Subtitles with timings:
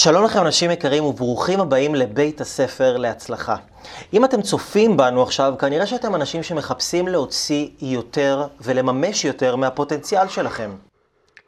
[0.00, 3.56] שלום לכם אנשים יקרים וברוכים הבאים לבית הספר להצלחה.
[4.12, 10.70] אם אתם צופים בנו עכשיו, כנראה שאתם אנשים שמחפשים להוציא יותר ולממש יותר מהפוטנציאל שלכם.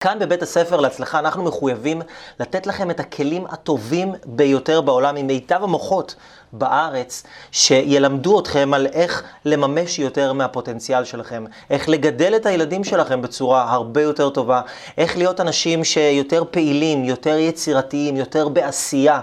[0.01, 2.02] כאן בבית הספר להצלחה אנחנו מחויבים
[2.41, 6.14] לתת לכם את הכלים הטובים ביותר בעולם עם מיטב המוחות
[6.53, 13.73] בארץ, שילמדו אתכם על איך לממש יותר מהפוטנציאל שלכם, איך לגדל את הילדים שלכם בצורה
[13.73, 14.60] הרבה יותר טובה,
[14.98, 19.21] איך להיות אנשים שיותר פעילים, יותר יצירתיים, יותר בעשייה,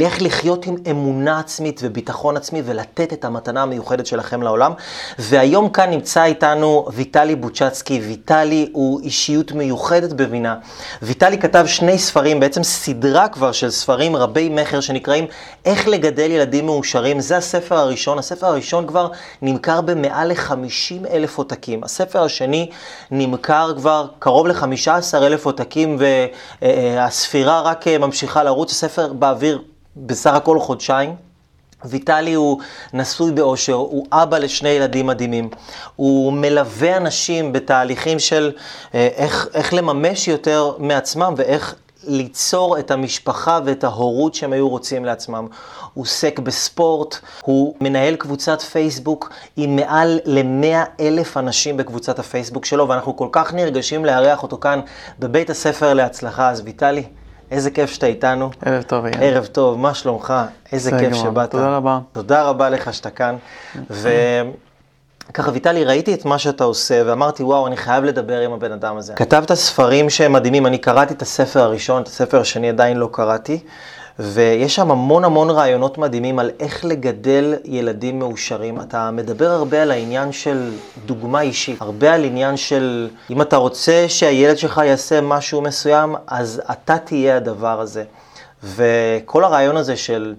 [0.00, 4.72] איך לחיות עם אמונה עצמית וביטחון עצמי ולתת את המתנה המיוחדת שלכם לעולם.
[5.18, 8.00] והיום כאן נמצא איתנו ויטלי בוצ'צקי.
[8.00, 10.56] ויטלי הוא אישיות מיוחדת בבינה.
[11.02, 15.26] ויטלי כתב שני ספרים, בעצם סדרה כבר של ספרים רבי מכר שנקראים
[15.64, 18.18] איך לגדל ילדים ילדים מאושרים, זה הספר הראשון.
[18.18, 19.08] הספר הראשון כבר
[19.42, 21.84] נמכר במעל ל-50 אלף עותקים.
[21.84, 22.70] הספר השני
[23.10, 25.98] נמכר כבר קרוב ל-15 אלף עותקים,
[26.62, 28.70] והספירה רק ממשיכה לרוץ.
[28.70, 29.62] הספר באוויר
[29.96, 31.16] בסך הכל חודשיים.
[31.84, 32.60] ויטלי הוא
[32.92, 35.48] נשוי באושר, הוא אבא לשני ילדים מדהימים.
[35.96, 38.52] הוא מלווה אנשים בתהליכים של
[38.94, 41.74] אה, איך, איך לממש יותר מעצמם ואיך
[42.06, 45.46] ליצור את המשפחה ואת ההורות שהם היו רוצים לעצמם.
[45.94, 52.88] הוא עוסק בספורט, הוא מנהל קבוצת פייסבוק עם מעל ל-100 אלף אנשים בקבוצת הפייסבוק שלו,
[52.88, 54.80] ואנחנו כל כך נרגשים לארח אותו כאן
[55.18, 56.50] בבית הספר להצלחה.
[56.50, 57.04] אז ויטלי,
[57.50, 58.50] איזה כיף שאתה איתנו.
[58.64, 59.22] ערב טוב, אייל.
[59.22, 60.34] ערב טוב, מה שלומך?
[60.72, 61.50] איזה כיף שבאת.
[61.50, 61.98] תודה רבה.
[62.12, 63.36] תודה רבה לך שאתה כאן.
[63.90, 64.08] ו...
[65.34, 68.96] ככה, ויטלי, ראיתי את מה שאתה עושה, ואמרתי, וואו, אני חייב לדבר עם הבן אדם
[68.96, 69.14] הזה.
[69.14, 73.58] כתבת ספרים שהם מדהימים, אני קראתי את הספר הראשון, את הספר השני עדיין לא קראתי,
[74.18, 78.80] ויש שם המון המון רעיונות מדהימים על איך לגדל ילדים מאושרים.
[78.80, 80.70] אתה מדבר הרבה על העניין של
[81.06, 86.62] דוגמה אישית, הרבה על עניין של אם אתה רוצה שהילד שלך יעשה משהו מסוים, אז
[86.70, 88.04] אתה תהיה הדבר הזה.
[88.62, 90.34] וכל הרעיון הזה של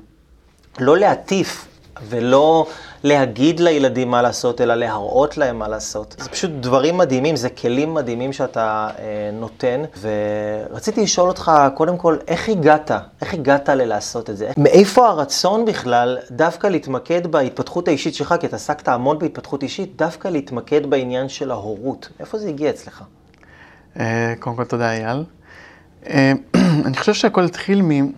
[0.80, 1.68] לא להטיף
[2.10, 2.66] ולא
[3.04, 6.16] להגיד לילדים מה לעשות, אלא להראות להם מה לעשות.
[6.20, 9.82] זה פשוט דברים מדהימים, זה כלים מדהימים שאתה אה, נותן.
[10.70, 12.92] ורציתי לשאול אותך, קודם כל, איך הגעת?
[13.22, 14.52] איך הגעת ללעשות את זה?
[14.58, 20.28] מאיפה הרצון בכלל דווקא להתמקד בהתפתחות האישית שלך, כי אתה עסקת המון בהתפתחות אישית, דווקא
[20.28, 22.10] להתמקד בעניין של ההורות?
[22.20, 23.04] איפה זה הגיע אצלך?
[24.00, 25.24] אה, קודם כל, תודה, אייל.
[26.10, 26.32] אה,
[26.86, 28.12] אני חושב שהכל התחיל מ...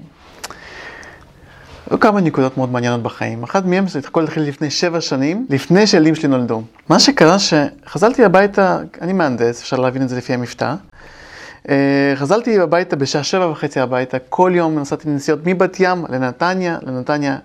[1.90, 3.44] היו כמה נקודות מאוד מעניינות בחיים.
[3.44, 6.62] אחת מהן זה הכל התחיל לפני שבע שנים, לפני שהילדים שלי נולדו.
[6.90, 10.76] מה שקרה שחזרתי הביתה, אני מהנדס, אפשר להבין את זה לפי המבטא.
[11.70, 17.38] אה, חזרתי הביתה בשעה שבע וחצי הביתה, כל יום נסעתי לנסיעות מבת ים לנתניה, לנתניה,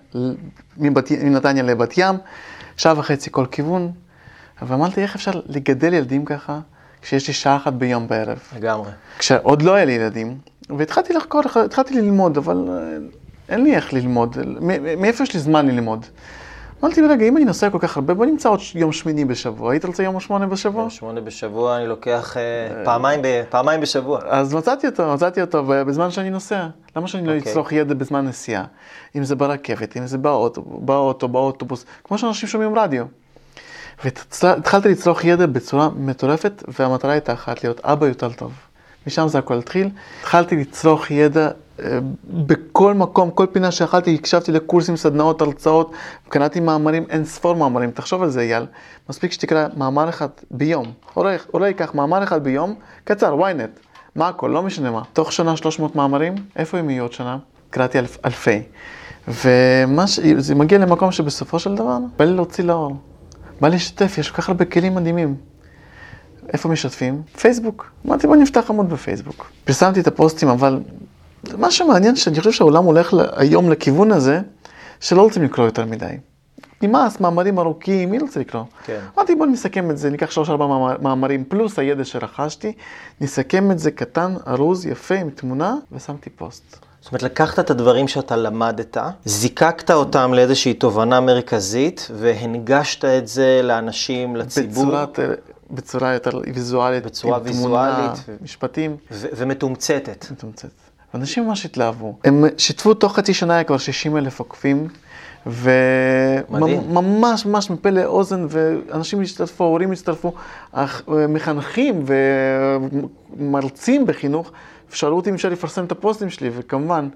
[0.78, 2.14] מבת, מנתניה לבת ים,
[2.76, 3.92] שעה וחצי כל כיוון.
[4.62, 6.60] ואמרתי, איך אפשר לגדל ילדים ככה,
[7.02, 8.38] כשיש לי שעה אחת ביום בערב?
[8.56, 8.90] לגמרי.
[9.18, 10.38] כשעוד לא היה לי ילדים,
[10.78, 12.98] והתחלתי לחקור, התחלתי ללמוד, אבל אה,
[13.50, 14.36] אין לי איך ללמוד,
[14.98, 16.06] מאיפה יש לי זמן ללמוד?
[16.84, 19.72] אמרתי, רגע, אם אני נוסע כל כך הרבה, בוא נמצא עוד יום שמיני בשבוע.
[19.72, 20.80] היית רוצה יום שמונה בשבוע?
[20.80, 24.20] יום שמונה בשבוע אני לוקח uh, פעמיים, ב, פעמיים בשבוע.
[24.28, 26.66] אז מצאתי אותו, מצאתי אותו בזמן שאני נוסע.
[26.96, 27.78] למה שאני לא אצלוח אוקיי.
[27.78, 28.64] ידע בזמן נסיעה?
[29.16, 33.04] אם זה ברכבת, אם זה באוטו, באוטו, באוטובוס, כמו שאנשים שומעים רדיו.
[34.04, 38.52] והתחלתי לצלוח ידע בצורה מטורפת, והמטרה הייתה אחת, להיות אבא יותר טוב.
[39.06, 39.88] משם זה הכל התחיל.
[40.20, 41.50] התחלתי לצרוך ידע אה,
[42.30, 45.92] בכל מקום, כל פינה שיכלתי, הקשבתי לקורסים, סדנאות, הרצאות,
[46.28, 47.90] קראתי מאמרים, אין ספור מאמרים.
[47.90, 48.66] תחשוב על זה, אייל.
[49.08, 50.92] מספיק שתקרא מאמר אחד ביום.
[51.54, 52.74] אולי ייקח מאמר אחד ביום,
[53.04, 53.80] קצר, ynet.
[54.14, 55.02] מה הכל, לא משנה מה.
[55.12, 57.38] תוך שנה 300 מאמרים, איפה הם יהיו עוד שנה?
[57.70, 58.62] קראתי אלף, אלפי.
[59.28, 62.96] וזה מגיע למקום שבסופו של דבר, בא לי להוציא לאור.
[63.60, 65.36] בא לי לשתף, יש כל כך הרבה כלים מדהימים.
[66.52, 67.22] איפה משתפים?
[67.40, 67.90] פייסבוק.
[68.06, 69.50] אמרתי בוא נפתח עמוד בפייסבוק.
[69.64, 70.80] פרסמתי את הפוסטים, אבל
[71.58, 74.40] מה שמעניין שאני חושב שהעולם הולך היום לכיוון הזה,
[75.00, 76.16] שלא רוצים לקרוא יותר מדי.
[76.82, 78.64] נמאס, מאמרים ארוכים, מי רוצה לקרוא?
[78.84, 79.00] כן.
[79.16, 80.66] אמרתי בוא נסכם את זה, ניקח שלוש ארבע
[81.02, 82.72] מאמרים פלוס הידע שרכשתי,
[83.20, 86.76] נסכם את זה קטן, ארוז, יפה, עם תמונה, ושמתי פוסט.
[87.00, 93.60] זאת אומרת, לקחת את הדברים שאתה למדת, זיקקת אותם לאיזושהי תובנה מרכזית, והנגשת את זה
[93.64, 94.84] לאנשים, לציבור.
[94.84, 95.18] בצורת
[95.70, 98.96] בצורה יותר ויזואלית, בצורה עם ויזואלית, תמונה, משפטים.
[99.10, 100.26] ומתומצתת.
[100.30, 100.68] מתומצת.
[101.14, 102.18] אנשים ממש התלהבו.
[102.24, 104.88] הם שיתפו תוך חצי שנה היה כבר 60 אלף עוקבים,
[105.46, 110.32] וממש ממש מפה לאוזן, ואנשים השתתפו, הורים השתתפו,
[111.08, 112.04] מחנכים
[113.36, 114.52] ומרצים בחינוך,
[114.92, 117.08] שאלו אותי אם אפשר לפרסם את הפוסטים שלי, וכמובן,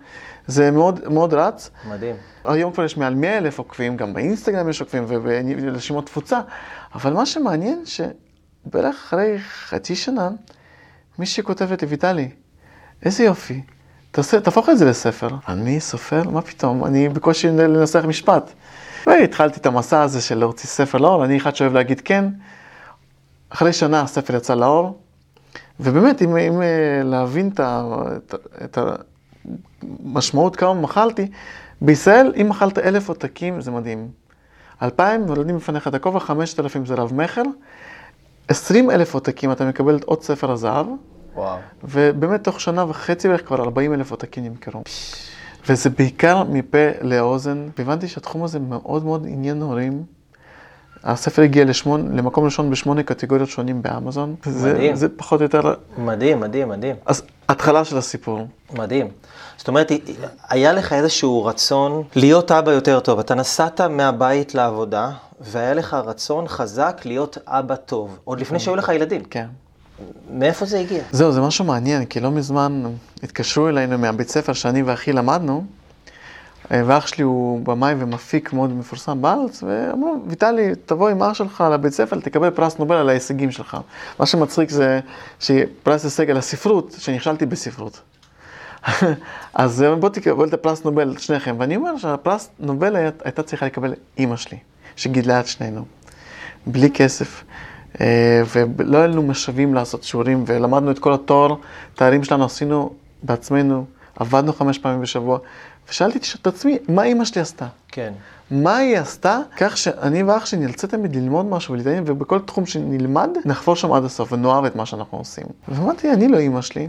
[0.46, 1.70] זה מאוד, מאוד רץ.
[1.88, 2.16] מדהים.
[2.44, 6.40] היום כבר יש מעל 100 אלף עוקבים, גם באינסטגרם יש עוקבים וברשימות תפוצה,
[6.94, 8.00] אבל מה שמעניין, ש...
[8.66, 10.30] בערך אחרי חצי שנה,
[11.18, 12.28] מישהי כותבת לי, ויטלי,
[13.02, 13.62] איזה יופי,
[14.14, 15.28] תעשה, תהפוך את זה לספר.
[15.48, 16.30] אני סופר?
[16.30, 16.84] מה פתאום?
[16.84, 18.52] אני בקושי לנסח משפט.
[19.06, 22.24] והתחלתי את המסע הזה של להוציא ספר לאור, אני אחד שאוהב להגיד כן.
[23.48, 24.98] אחרי שנה הספר יצא לאור,
[25.80, 28.34] ובאמת, אם, אם אה, להבין את, את,
[28.64, 28.78] את
[29.82, 31.30] המשמעות כמה מחלתי,
[31.80, 34.08] בישראל, אם מחלת אלף עותקים, זה מדהים.
[34.82, 37.42] אלפיים נולדים בפניך את הכובע, חמשת אלפים זה רב מכר,
[38.48, 40.86] עשרים אלף עותקים אתה מקבל עוד ספר הזהב,
[41.34, 41.58] וואו.
[41.84, 44.82] ובאמת תוך שנה וחצי בערך כבר ארבעים אלף עותקים נמכרו.
[45.68, 50.02] וזה בעיקר מפה לאוזן, והבנתי שהתחום הזה מאוד מאוד עניין הורים.
[51.04, 54.34] הספר הגיע לשמון, למקום ראשון בשמונה קטגוריות שונים באמזון.
[54.46, 54.96] מדהים.
[54.96, 55.74] זה, זה פחות או יותר...
[55.98, 56.96] מדהים, מדהים, מדהים.
[57.06, 58.46] אז התחלה של הסיפור.
[58.72, 59.08] מדהים.
[59.56, 59.92] זאת אומרת,
[60.48, 63.18] היה לך איזשהו רצון להיות אבא יותר טוב.
[63.18, 65.10] אתה נסעת מהבית לעבודה,
[65.40, 69.24] והיה לך רצון חזק להיות אבא טוב, עוד לפני שהיו לך ילדים.
[69.24, 69.46] כן.
[70.30, 71.02] מאיפה זה הגיע?
[71.10, 72.82] זהו, זה משהו מעניין, כי לא מזמן
[73.22, 75.64] התקשרו אלינו מהבית ספר שאני ואחי למדנו,
[76.72, 81.64] אה, ואח שלי הוא במאי ומפיק מאוד מפורסם בארץ, ואמרו, ויטלי, תבוא עם אח שלך
[81.72, 83.76] לבית ספר, תקבל פרס נובל על ההישגים שלך.
[84.18, 85.00] מה שמצחיק זה
[85.40, 88.00] שפרס הישג על הספרות, שנכשלתי בספרות.
[89.54, 91.56] אז בוא תקבל את הפרס נובל, שניכם.
[91.58, 94.58] ואני אומר שהפרס נובל הייתה צריכה לקבל אימא שלי,
[94.96, 95.84] שגידלה את שנינו,
[96.66, 97.44] בלי כסף.
[98.00, 98.42] אה,
[98.78, 101.54] ולא היה לנו משאבים לעשות שיעורים, ולמדנו את כל התואר,
[101.94, 102.90] תארים שלנו עשינו
[103.22, 103.84] בעצמנו,
[104.16, 105.38] עבדנו חמש פעמים בשבוע,
[105.88, 107.66] ושאלתי את עצמי, מה אימא שלי עשתה?
[107.88, 108.12] כן.
[108.50, 113.30] מה היא עשתה כך שאני ואח שלי נרצה תמיד ללמוד משהו ולהתעניין, ובכל תחום שנלמד,
[113.44, 115.44] נחפור שם עד הסוף ונאהב את מה שאנחנו עושים.
[115.68, 116.88] ואמרתי, אני לא אימא שלי.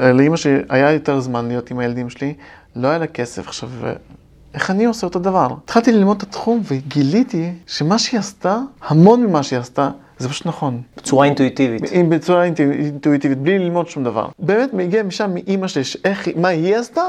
[0.00, 2.34] אה, לאימא שלי היה יותר זמן להיות עם הילדים שלי,
[2.76, 3.48] לא היה לה כסף.
[3.48, 3.70] עכשיו,
[4.54, 5.48] איך אני עושה אותו דבר?
[5.64, 10.82] התחלתי ללמוד את התחום וגיליתי שמה שהיא עשתה, המון ממה שהיא עשתה, זה פשוט נכון.
[10.96, 11.82] בצורה אינטואיטיבית.
[12.08, 14.28] בצורה אינטואיטיבית, בלי ללמוד שום דבר.
[14.38, 17.02] באמת מגיע משם מאימא שלי, איך, מה היא עשתה,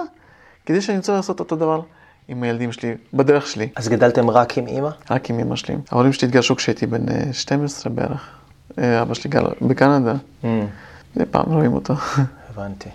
[0.66, 1.82] כדי שאני רוצה לעשות אותו דבר
[2.28, 3.68] עם הילדים שלי, בדרך שלי.
[3.76, 4.90] אז גדלתם רק עם אימא?
[5.12, 5.76] רק עם אימא שלי.
[5.92, 8.30] ההורים שלי התגרשו כשהייתי בן 12 אה, בערך.
[8.80, 10.14] אה, אבא שלי גר בקנדה.
[10.44, 10.48] Mm.
[11.32, 11.94] פעם רואים אותו.
[12.50, 12.90] הבנתי.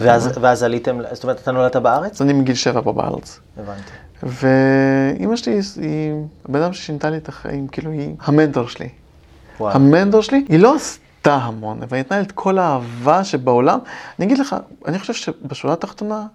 [0.00, 2.22] ואז, ואז עליתם, זאת אומרת, אתה נולדת בארץ?
[2.22, 3.40] אני מגיל שבע פה בארץ.
[3.56, 3.92] הבנתי.
[4.22, 6.12] ואימא שלי היא
[6.48, 8.88] הבן אדם ששינתה לי את החיים, כאילו היא המנטור שלי.
[9.60, 9.74] וואו.
[9.74, 13.78] המנטור שלי, היא לא עשתה המון, אבל היא נתנה לי את כל האהבה שבעולם.
[14.18, 14.56] אני אגיד לך,
[14.86, 16.26] אני חושב שבשורה התחתונה,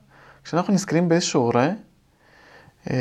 [0.44, 1.70] כשאנחנו נזכרים באיזשהו הורה,
[2.92, 2.96] אה,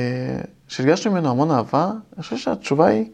[0.68, 3.04] שהרגשנו ממנו המון אהבה, אני חושב שהתשובה היא,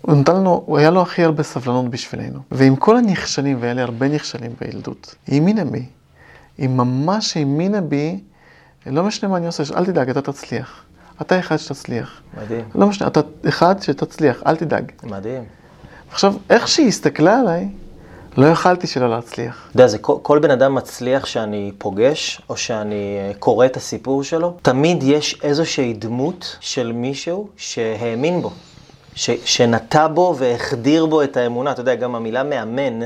[0.00, 2.38] הוא נתן לנו, הוא היה לו הכי הרבה סבלנות בשבילנו.
[2.50, 5.86] ועם כל הנכשלים, והיה לי הרבה נכשלים בילדות, היא האמינה בי.
[6.58, 8.20] היא ממש האמינה בי,
[8.86, 10.84] לא משנה מה אני עושה, אל תדאג, אתה תצליח.
[11.22, 12.20] אתה אחד שתצליח.
[12.42, 12.64] מדהים.
[12.74, 14.92] לא משנה, אתה אחד שתצליח, אל תדאג.
[15.02, 15.44] מדהים.
[16.10, 17.68] עכשיו, איך שהיא הסתכלה עליי,
[18.36, 19.66] לא יכלתי שלא להצליח.
[19.66, 23.76] אתה יודע, זה כל, כל בן אדם מצליח שאני פוגש, או שאני אה, קורא את
[23.76, 28.50] הסיפור שלו, תמיד יש איזושהי דמות של מישהו שהאמין בו,
[29.14, 31.70] ש, שנטע בו והחדיר בו את האמונה.
[31.70, 33.00] אתה יודע, גם המילה מאמן,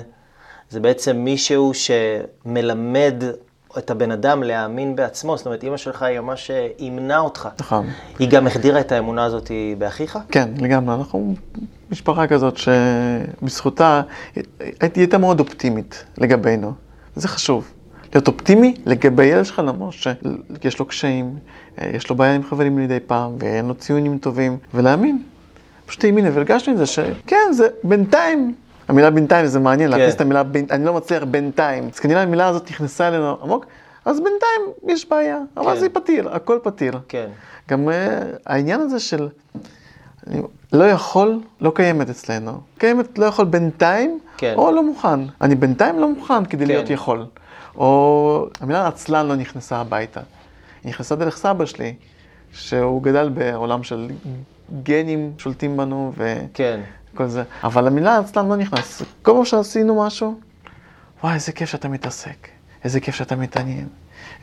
[0.71, 3.23] זה בעצם מישהו שמלמד
[3.79, 7.49] את הבן אדם להאמין בעצמו, זאת אומרת, אימא שלך היא ממש אימנה אותך.
[7.61, 7.87] נכון.
[8.19, 10.19] היא גם החדירה את האמונה הזאת באחיך?
[10.31, 10.95] כן, לגמרי.
[10.95, 11.35] אנחנו
[11.91, 14.03] משפחה כזאת שבזכותה,
[14.81, 16.73] היא הייתה מאוד אופטימית לגבינו.
[17.17, 17.73] זה חשוב.
[18.15, 19.95] להיות אופטימי לגבי ילד שלך, למרות
[20.63, 21.39] שיש לו קשיים,
[21.83, 25.23] יש לו בעיה עם חברים מדי פעם, ואין לו ציונים טובים, ולהאמין.
[25.87, 28.55] פשוט האמינה, והרגשנו את זה שכן, זה בינתיים
[28.89, 29.99] המילה בינתיים זה מעניין, כן.
[29.99, 31.89] להכניס את המילה בינתיים, אני לא מצליח בינתיים.
[31.93, 33.67] אז כנראה המילה הזאת נכנסה אלינו עמוק,
[34.05, 35.81] אז בינתיים יש בעיה, אבל כן.
[35.81, 37.01] זה פתיר, הכל פתיר.
[37.09, 37.29] כן.
[37.69, 37.93] גם uh,
[38.47, 39.29] העניין הזה של
[40.27, 40.43] אני
[40.73, 42.61] לא יכול, לא קיימת אצלנו.
[42.79, 44.55] קיימת לא יכול בינתיים, כן.
[44.57, 45.21] או לא מוכן.
[45.41, 46.71] אני בינתיים לא מוכן כדי כן.
[46.71, 47.27] להיות יכול.
[47.77, 50.21] או המילה עצלן לא נכנסה הביתה.
[50.85, 51.95] היא נכנסה דרך סבא שלי,
[52.53, 54.11] שהוא גדל בעולם של
[54.83, 56.39] גנים שולטים בנו, ו...
[56.55, 56.81] כן.
[57.19, 57.43] כל זה.
[57.65, 59.03] אבל המילה עצלן לא נכנס.
[59.23, 60.35] כל פעם שעשינו משהו,
[61.23, 62.49] וואי, איזה כיף שאתה מתעסק,
[62.85, 63.87] איזה כיף שאתה מתעניין.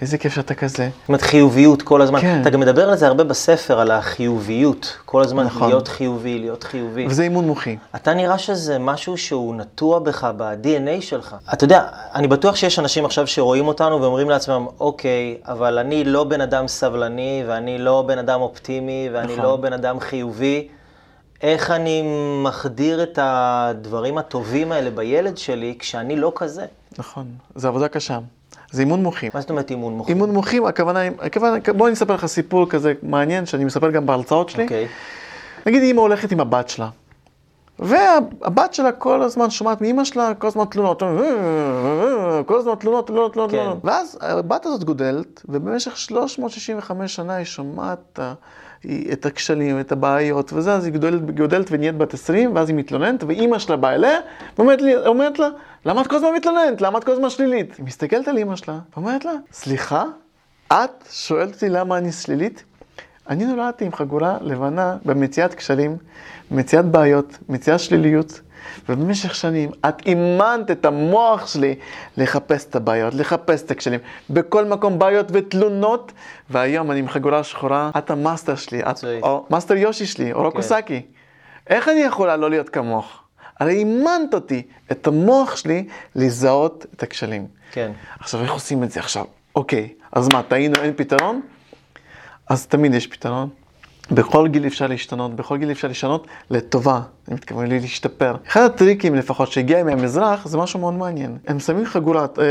[0.02, 0.90] איזה כיף שאתה כזה.
[1.00, 2.22] זאת אומרת, חיוביות כל הזמן.
[2.22, 2.42] כן.
[2.42, 4.98] אתה גם מדבר על זה הרבה בספר, על החיוביות.
[5.06, 5.70] כל הזמן נכון.
[5.70, 7.08] להיות חיובי, להיות חיובי.
[7.08, 7.78] וזה אימון מוחי.
[7.96, 11.36] אתה נראה שזה משהו שהוא נטוע בך, ב-DNA שלך.
[11.54, 16.24] אתה יודע, אני בטוח שיש אנשים עכשיו שרואים אותנו ואומרים לעצמם, אוקיי, אבל אני לא
[16.24, 19.46] בן אדם סבלני, ואני לא בן אדם אופטימי, ואני נכון.
[19.46, 20.68] לא בן אדם חיובי.
[21.46, 22.04] איך אני
[22.44, 26.66] מחדיר את הדברים הטובים האלה בילד שלי כשאני לא כזה.
[26.98, 27.26] נכון,
[27.56, 28.20] זו עבודה קשה.
[28.72, 29.32] זה אימון מוחים.
[29.34, 30.16] מה זאת אומרת אימון מוחים?
[30.16, 34.50] אימון מוחים, הכוונה, הכוונה, בוא אני אספר לך סיפור כזה מעניין, שאני מספר גם בהרצאות
[34.50, 34.64] שלי.
[34.64, 34.88] אוקיי.
[35.66, 36.90] נגיד אימא הולכת עם הבת שלה,
[37.80, 41.04] והבת שלה כל הזמן שומעת מאימא שלה כל הזמן תלונות,
[42.46, 43.68] כל הזמן תלונות, תלונות, תלונות, כן.
[43.84, 48.20] ואז הבת הזאת גודלת, ובמשך 365 שנה היא שומעת
[49.14, 53.24] את הכשלים, את הבעיות, וזה, אז היא גודלת, גודלת ונהיית בת 20, ואז היא מתלוננת,
[53.24, 54.20] ואימא שלה באה אליה,
[54.58, 55.50] ואומרת לה,
[55.86, 56.82] למה את כל הזמן מתלוננת?
[56.82, 57.76] למה את כל הזמן שלילית?
[57.78, 60.04] היא מסתכלת על אימא שלה, ואומרת לה, סליחה,
[60.68, 62.64] את שואלת אותי למה אני שלילית?
[63.30, 65.98] אני נולדתי עם חגורה לבנה במציאת כשלים,
[66.52, 68.42] מציאת בעיות, מציאת שליליות,
[68.90, 71.76] ובמשך שנים את אימנת את המוח שלי
[72.18, 74.00] לחפש את הבעיות, לחפש את הכשלים.
[74.30, 76.12] בכל מקום בעיות ותלונות,
[76.50, 79.04] והיום אני עם חגורה שחורה, את המאסטר שלי, את.
[79.22, 81.02] או מאסטר יושי שלי, או רוקוסקי.
[81.68, 83.22] איך אני יכולה לא להיות כמוך?
[83.60, 87.48] הרי אימנת אותי, את המוח שלי, לזהות את הכשלים.
[87.72, 87.92] כן.
[88.20, 89.26] עכשיו, איך עושים את זה עכשיו?
[89.56, 91.42] אוקיי, אז מה, טעינו, אין פתרון?
[92.50, 93.50] אז תמיד יש פתרון.
[94.12, 98.36] בכל גיל אפשר להשתנות, בכל גיל אפשר לשנות לטובה, אני מתכוון לי להשתפר.
[98.48, 101.38] אחד הטריקים לפחות שהגיע מהמזרח זה משהו מאוד מעניין.
[101.48, 102.46] הם שמים חגורת אה,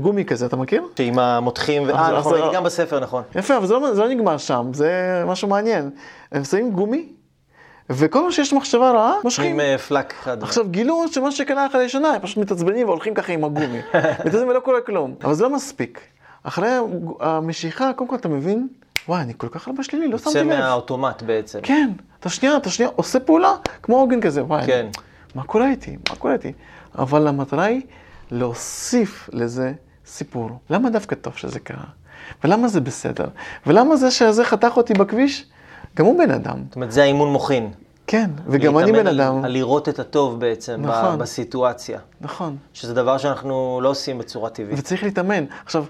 [0.00, 0.82] גומי כזה, אתה מכיר?
[0.98, 1.90] שעם המותחים, ו...
[1.90, 3.22] אה, נכון, ראיתי גם בספר, נכון.
[3.34, 5.90] יפה, אבל זה לא, זה לא נגמר שם, זה משהו מעניין.
[6.32, 7.08] הם שמים גומי,
[7.90, 9.52] וכל מה שיש מחשבה רעה, מושכים.
[9.52, 10.42] עם אה, פלאק אחד.
[10.42, 13.78] עכשיו גילו שמה שקרה אחרי שנה, הם פשוט מתעצבנים והולכים ככה עם הגומי.
[14.20, 15.14] מתעצבנים ולא קורה כלום.
[15.24, 16.00] אבל זה לא מספיק.
[16.42, 16.68] אחרי
[17.20, 18.68] המשיכה, קודם כל אתה מבין,
[19.08, 20.60] וואי, אני כל כך הרבה שלילי, לא שמתי יוצא לב.
[20.60, 21.58] מהאוטומט בעצם.
[21.62, 24.86] כן, אתה שנייה, אתה שנייה, עושה פעולה כמו עוגן כזה, וואי, כן.
[25.34, 25.96] מה קורה איתי?
[26.10, 26.52] מה קורה איתי?
[26.98, 27.80] אבל המטרה היא
[28.30, 29.72] להוסיף לזה
[30.06, 30.50] סיפור.
[30.70, 31.84] למה דווקא טוב שזה קרה?
[32.44, 33.26] ולמה זה בסדר?
[33.66, 35.46] ולמה זה שזה חתך אותי בכביש?
[35.96, 36.58] גם הוא בן אדם.
[36.66, 37.70] זאת אומרת, זה האימון מוחין.
[38.06, 39.44] כן, וגם אני להתאמן בן אדם.
[39.44, 41.18] על לראות את הטוב בעצם, נכון.
[41.18, 41.98] בסיטואציה.
[42.20, 42.56] נכון.
[42.72, 44.78] שזה דבר שאנחנו לא עושים בצורה טבעית.
[44.78, 45.44] וצריך להתאמן.
[45.64, 45.84] עכשיו,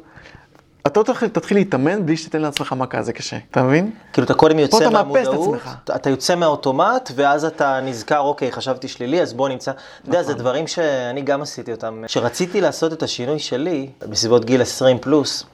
[0.86, 3.36] אתה לא תתחיל, תתחיל להתאמן בלי שתיתן לעצמך מכה, זה קשה.
[3.50, 3.90] אתה מבין?
[4.12, 5.60] כאילו אתה קודם יוצא אתה מאפס את מהמודעות.
[5.96, 9.70] אתה- יוצא מהאוטומט, ואז אתה נזכר, אוקיי, חשבתי שלילי, אז בוא נמצא.
[9.70, 10.38] אתה יודע, זה נכון.
[10.40, 12.02] דברים שאני גם עשיתי אותם.
[12.06, 15.44] כשרציתי לעשות את השינוי שלי, בסביבות גיל 20 פלוס,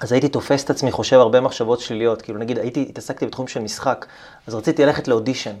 [0.00, 2.22] אז הייתי תופס את עצמי, חושב הרבה מחשבות שליליות.
[2.22, 4.06] כאילו, נגיד, הייתי, התעסקתי בתחום של משחק,
[4.46, 5.54] אז רציתי ללכת לאודישן.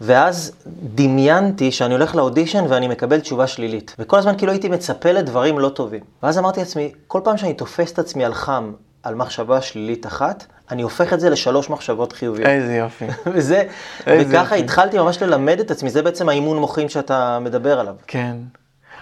[0.00, 0.52] ואז
[0.94, 3.96] דמיינתי שאני הולך לאודישן ואני מקבל תשובה שלילית.
[3.98, 6.00] וכל הזמן כאילו הייתי מצפה לדברים לא טובים.
[6.22, 10.44] ואז אמרתי לעצמי, כל פעם שאני תופס את עצמי על חם, על מחשבה שלילית אחת,
[10.70, 12.48] אני הופך את זה לשלוש מחשבות חיוביות.
[12.48, 13.04] איזה יופי.
[13.34, 13.62] וזה,
[14.06, 14.64] איזה וככה יופי.
[14.64, 17.94] התחלתי ממש ללמד את עצמי, זה בעצם האימון מוחין שאתה מדבר עליו.
[18.06, 18.36] כן.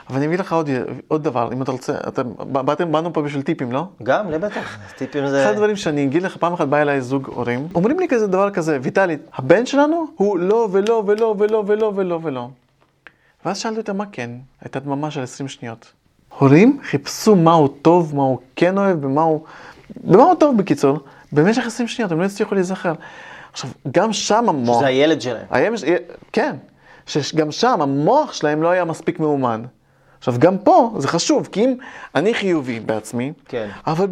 [0.09, 0.71] אבל אני אביא לך עוד,
[1.09, 3.85] עוד דבר, אם אתה רוצה, אתם, באתם, באנו פה בשביל טיפים, לא?
[4.03, 5.45] גם, לבטח, טיפים זה...
[5.45, 8.51] אחד הדברים שאני אגיד לך, פעם אחת בא אליי זוג הורים, אומרים לי כזה דבר
[8.51, 12.49] כזה, ויטלי, הבן שלנו הוא לא ולא ולא ולא ולא ולא ולא.
[13.45, 15.93] ואז שאלתי אותה מה כן, הייתה דממה של 20 שניות.
[16.39, 19.41] הורים חיפשו מה הוא טוב, מה הוא כן אוהב, במה הוא...
[20.05, 20.99] במה הוא טוב בקיצור,
[21.33, 22.93] במשך 20 שניות, הם לא הצליחו להיזכר.
[23.53, 24.81] עכשיו, גם שם המוח...
[24.81, 25.47] זה הילד שלהם.
[25.51, 25.71] היה,
[26.33, 26.57] כן,
[27.07, 29.63] שגם שם המוח שלהם לא היה מספיק מאומן.
[30.19, 31.75] עכשיו, גם פה זה חשוב, כי אם
[32.15, 33.69] אני חיובי בעצמי, כן.
[33.87, 34.07] אבל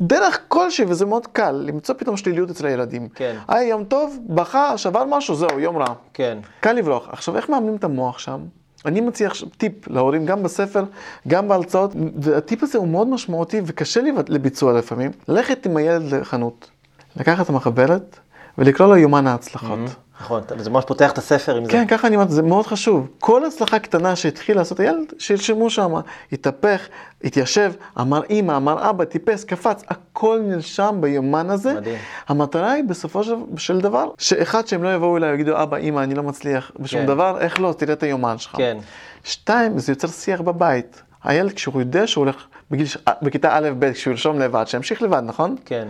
[0.00, 3.08] בדרך כלשהי, וזה מאוד קל, למצוא פתאום שליליות אצל הילדים.
[3.14, 3.36] כן.
[3.48, 5.94] היה יום טוב, בכה, שבר משהו, זהו, יום רע.
[6.14, 6.38] כן.
[6.60, 7.08] קל לברוח.
[7.08, 8.40] עכשיו, איך מאמנים את המוח שם?
[8.86, 10.84] אני מציע עכשיו טיפ להורים, גם בספר,
[11.28, 15.10] גם בהרצאות, והטיפ הזה הוא מאוד משמעותי וקשה לי לביצוע לפעמים.
[15.28, 16.70] ללכת עם הילד לחנות,
[17.16, 18.18] לקחת את המחברת
[18.58, 19.78] ולקרוא לו יומן ההצלחות.
[20.20, 21.70] נכון, זה ממש פותח את הספר עם זה.
[21.72, 23.08] כן, ככה אני אומר, זה מאוד חשוב.
[23.18, 25.94] כל הצלחה קטנה שהתחיל לעשות הילד, שירשמו שם.
[26.32, 26.88] התהפך,
[27.24, 31.74] התיישב, אמר אימא, אמר אבא, טיפס, קפץ, הכל נרשם ביומן הזה.
[31.74, 31.98] מדהים.
[32.28, 36.14] המטרה היא בסופו של, של דבר, שאחד שהם לא יבואו אליי ויגידו, אבא, אימא, אני
[36.14, 37.06] לא מצליח בשום כן.
[37.06, 38.56] דבר, איך לא, תראה את היומן שלך.
[38.56, 38.78] כן.
[39.24, 41.02] שתיים, זה יוצר שיח בבית.
[41.24, 42.36] הילד, כשהוא יודע שהוא הולך
[42.70, 42.86] בגיל,
[43.22, 45.56] בכיתה א'-ב', כשהוא ירשום לבד, שימשיך לבד, נכון?
[45.64, 45.88] כן.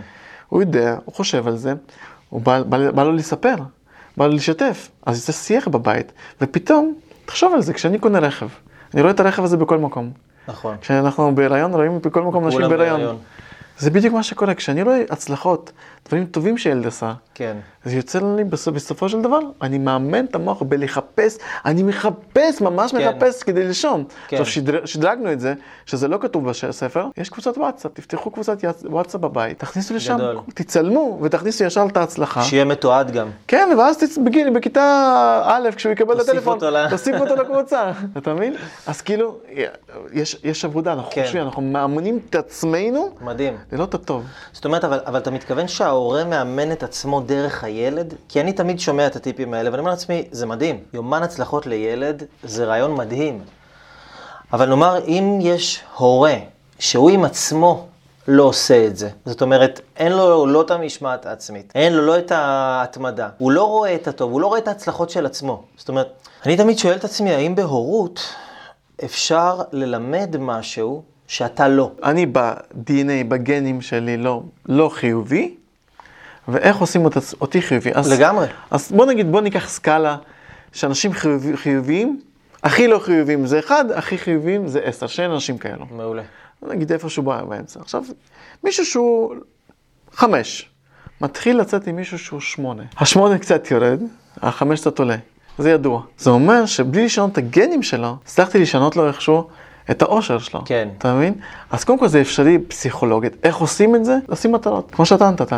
[0.49, 1.73] הוא יודע, הוא חושב על זה,
[2.29, 3.55] הוא בא, בא, בא לו לספר,
[4.17, 6.95] בא לו לשתף, אז יוצא שיח בבית, ופתאום,
[7.25, 8.47] תחשוב על זה, כשאני קונה רכב,
[8.93, 10.11] אני רואה את הרכב הזה בכל מקום.
[10.47, 10.75] נכון.
[10.81, 12.69] כשאנחנו בהיריון, רואים בכל מקום נשים.
[12.69, 13.17] בהיריון.
[13.77, 15.71] זה בדיוק מה שקורה, כשאני רואה הצלחות,
[16.07, 17.57] דברים טובים שילד עשה, כן.
[17.85, 22.91] זה יוצא לי בסופ- בסופו של דבר, אני מאמן את המוח בלחפש, אני מחפש, ממש
[22.91, 23.09] כן.
[23.15, 24.03] מחפש כדי לישון.
[24.27, 24.37] כן.
[24.37, 25.53] עכשיו, שדר, שדרגנו את זה,
[25.85, 30.37] שזה לא כתוב בספר, יש קבוצת וואטסאפ, תפתחו קבוצת וואטסאפ בבית, תכניסו לשם, גדול.
[30.53, 32.41] תצלמו ותכניסו ישר את ההצלחה.
[32.43, 33.27] שיהיה מתועד גם.
[33.47, 34.17] כן, ואז תצ...
[34.17, 38.55] בגיל, בכיתה א', כשהוא יקבל את הטלפון, תוסיף אותו לקבוצה, אתה מבין?
[38.87, 39.37] אז כאילו,
[40.13, 41.23] יש, יש עבודה, אנחנו כן.
[41.23, 43.57] חושבים, אנחנו מאמנים את עצמנו מדהים.
[43.71, 44.23] לראות את הטוב.
[44.51, 45.67] זאת אומרת, אבל, אבל אתה מתכוון
[45.99, 48.13] שההורה מאמן את עצמו דרך הילד?
[48.29, 50.79] כי אני תמיד שומע את הטיפים האלה, ואני אומר לעצמי, זה מדהים.
[50.93, 53.41] יומן הצלחות לילד זה רעיון מדהים.
[54.53, 56.35] אבל נאמר, אם יש הורה
[56.79, 57.87] שהוא עם עצמו
[58.27, 62.17] לא עושה את זה, זאת אומרת, אין לו לא את המשמעת העצמית, אין לו לא
[62.17, 65.63] את ההתמדה, הוא לא רואה את הטוב, הוא לא רואה את ההצלחות של עצמו.
[65.77, 68.21] זאת אומרת, אני תמיד שואל את עצמי, האם בהורות
[69.05, 71.91] אפשר ללמד משהו שאתה לא.
[72.03, 75.55] אני ב-DNA, בגנים שלי לא, לא חיובי,
[76.51, 77.91] ואיך עושים אות, אותי חיובי.
[77.93, 78.47] אז, לגמרי.
[78.71, 80.17] אז בוא נגיד, בוא ניקח סקאלה
[80.73, 82.19] שאנשים חיובי, חיוביים,
[82.63, 85.85] הכי לא חיוביים זה אחד, הכי חיוביים זה עשר, שאין אנשים כאלו.
[85.91, 86.23] מעולה.
[86.61, 87.79] נגיד איפשהו באמצע.
[87.79, 88.03] עכשיו,
[88.63, 89.35] מישהו שהוא
[90.11, 90.69] חמש,
[91.21, 92.83] מתחיל לצאת עם מישהו שהוא שמונה.
[92.97, 93.99] השמונה קצת יורד,
[94.41, 95.15] החמש קצת עולה.
[95.57, 96.01] זה ידוע.
[96.17, 99.47] זה אומר שבלי לשנות את הגנים שלו, הצלחתי לשנות לו איכשהו
[99.91, 100.61] את האושר שלו.
[100.65, 100.89] כן.
[100.97, 101.33] אתה מבין?
[101.71, 103.33] אז קודם כל זה אפשרי פסיכולוגית.
[103.43, 104.17] איך עושים את זה?
[104.29, 104.91] לשים מטרות.
[104.91, 105.53] כמו שאתה נתת.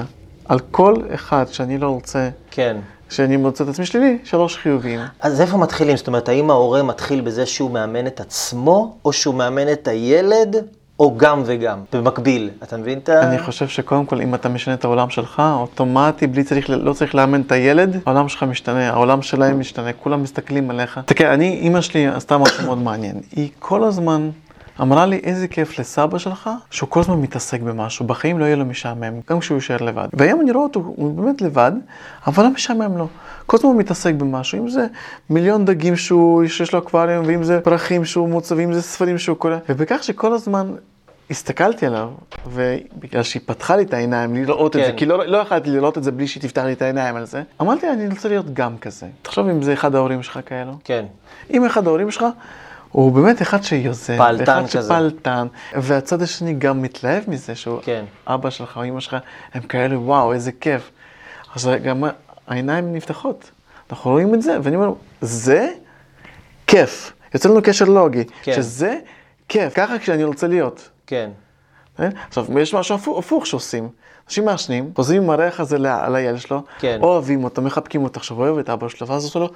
[0.52, 2.78] על כל אחד שאני לא רוצה, כן.
[3.10, 5.00] שאני מוצא את עצמי שלילי, שלוש חיוביים.
[5.20, 5.98] אז איפה מתחילים?
[5.98, 10.56] זאת אומרת, האם ההורה מתחיל בזה שהוא מאמן את עצמו, או שהוא מאמן את הילד,
[11.00, 13.24] או גם וגם, במקביל, אתה מבין את ה...
[13.24, 17.16] אני חושב שקודם כל, אם אתה משנה את העולם שלך, אוטומטי, בלי צריך, לא צריך
[17.16, 21.00] לאמן את הילד, העולם שלך משתנה, העולם שלהם משתנה, כולם מסתכלים עליך.
[21.06, 23.16] תראה, אני, אימא שלי עשתה משהו מאוד מעניין.
[23.36, 24.30] היא כל הזמן
[24.82, 28.66] אמרה לי, איזה כיף לסבא שלך, שהוא כל הזמן מתעסק במשהו, בחיים לא יהיה לו
[28.66, 30.08] משעמם, גם כשהוא יישאר לבד.
[30.14, 31.72] והיום אני רואה אותו, הוא באמת לבד,
[32.28, 33.08] אבל לא משעמם לו.
[33.46, 34.88] כל הזמן הוא מתעסק במשהו, אם זה
[35.30, 39.38] מיליון דגים שהוא, שיש לו אקווריום, ואם זה פרחים שהוא מוצא, ואם זה ספרים שהוא
[39.38, 40.72] קורא, ובכך שכל הזמן
[41.30, 42.10] הסתכלתי עליו,
[42.48, 44.80] ובגלל שהיא פתחה לי את העיניים לראות כן.
[44.80, 44.98] את זה, כן.
[44.98, 47.44] כי לא, לא יכולתי לראות את זה בלי שהיא תפתח לי את העיניים על זה,
[47.62, 49.08] אמרתי, אני רוצה להיות גם כזה.
[49.22, 50.72] תחשוב אם זה אחד ההורים שלך כאלו.
[50.84, 51.06] כן.
[51.54, 52.26] אם אחד ההורים שלך,
[52.92, 54.82] הוא באמת אחד שיוזם, פעלתן כזה.
[54.82, 58.06] שפעלתן, והצד השני גם מתלהב מזה, שהוא כן.
[58.28, 59.16] אבא שלך או אמא שלך,
[59.54, 60.92] הם כאלה, וואו, איזה כיף.
[61.56, 62.04] אז גם
[62.48, 63.52] העיניים נפתחות,
[63.90, 65.70] אנחנו רואים את זה, ואני אומר, זה
[66.68, 67.14] כיף.
[67.34, 68.54] יוצא לנו קשר לוגי, כן.
[68.56, 68.98] שזה
[69.48, 70.90] כיף, ככה כשאני רוצה להיות.
[71.08, 71.30] כן.
[72.02, 72.10] כן?
[72.28, 73.90] עכשיו, יש משהו הפוך, הפוך שעושים.
[74.28, 77.00] אנשים מעשנים, חוזרים עם הריח הזה על הילד שלו, כן.
[77.02, 79.50] אוהבים אותו, מחבקים אותו, עכשיו אוהב את אבא שלו, ואז עושה לו,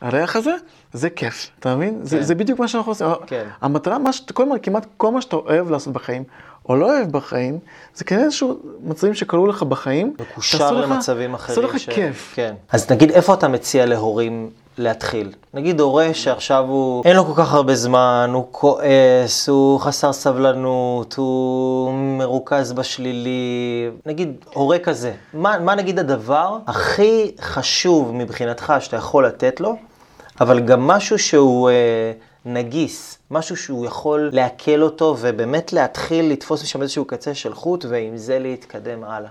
[0.00, 0.50] הריח הזה,
[0.92, 1.98] זה כיף, אתה מבין?
[1.98, 2.06] כן.
[2.06, 3.06] זה, זה בדיוק מה שאנחנו עושים.
[3.26, 3.44] כן.
[3.60, 4.20] המטרה, מה ש...
[4.34, 6.24] כל מה, כמעט כל מה שאתה אוהב לעשות בחיים,
[6.68, 7.58] או לא אוהב בחיים,
[7.94, 10.14] זה כנראה איזשהו מצבים שקרו לך בחיים.
[10.20, 11.58] מקושר למצבים לך, אחרים.
[11.58, 11.88] עשו לך ש...
[11.88, 12.32] כיף.
[12.34, 12.54] כן.
[12.70, 15.32] אז נגיד, איפה אתה מציע להורים להתחיל.
[15.54, 21.14] נגיד הורה שעכשיו הוא, אין לו כל כך הרבה זמן, הוא כועס, הוא חסר סבלנות,
[21.14, 25.12] הוא מרוכז בשלילי, נגיד הורה כזה.
[25.34, 29.76] מה, מה נגיד הדבר הכי חשוב מבחינתך שאתה יכול לתת לו,
[30.40, 32.12] אבל גם משהו שהוא אה,
[32.44, 38.16] נגיס, משהו שהוא יכול לעכל אותו ובאמת להתחיל לתפוס משם איזשהו קצה של חוט ועם
[38.16, 39.30] זה להתקדם הלאה.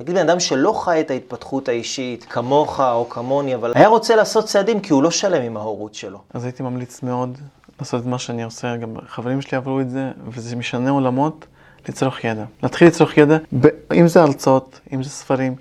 [0.00, 4.44] נגיד בן אדם שלא חי את ההתפתחות האישית, כמוך או כמוני, אבל היה רוצה לעשות
[4.44, 6.18] צעדים כי הוא לא שלם עם ההורות שלו.
[6.34, 7.38] אז הייתי ממליץ מאוד
[7.80, 11.46] לעשות את מה שאני עושה, גם חברים שלי עברו את זה, וזה משנה עולמות,
[11.88, 12.44] לצרוך ידע.
[12.62, 13.36] להתחיל לצרוך ידע,
[13.94, 15.54] אם זה הרצאות, אם זה ספרים,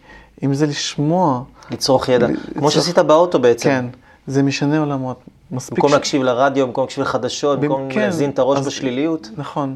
[0.44, 1.44] אם זה לשמוע.
[1.72, 2.58] לצרוך ידע, לצרוך...
[2.58, 3.70] כמו שעשית באוטו בעצם.
[3.70, 3.86] כן,
[4.28, 5.20] זה משנה עולמות.
[5.52, 5.94] במקום ש...
[5.94, 8.68] להקשיב לרדיו, במקום להקשיב לחדשות, במקום כן, להזין את הראש אז...
[8.68, 9.30] בשליליות.
[9.38, 9.76] נכון.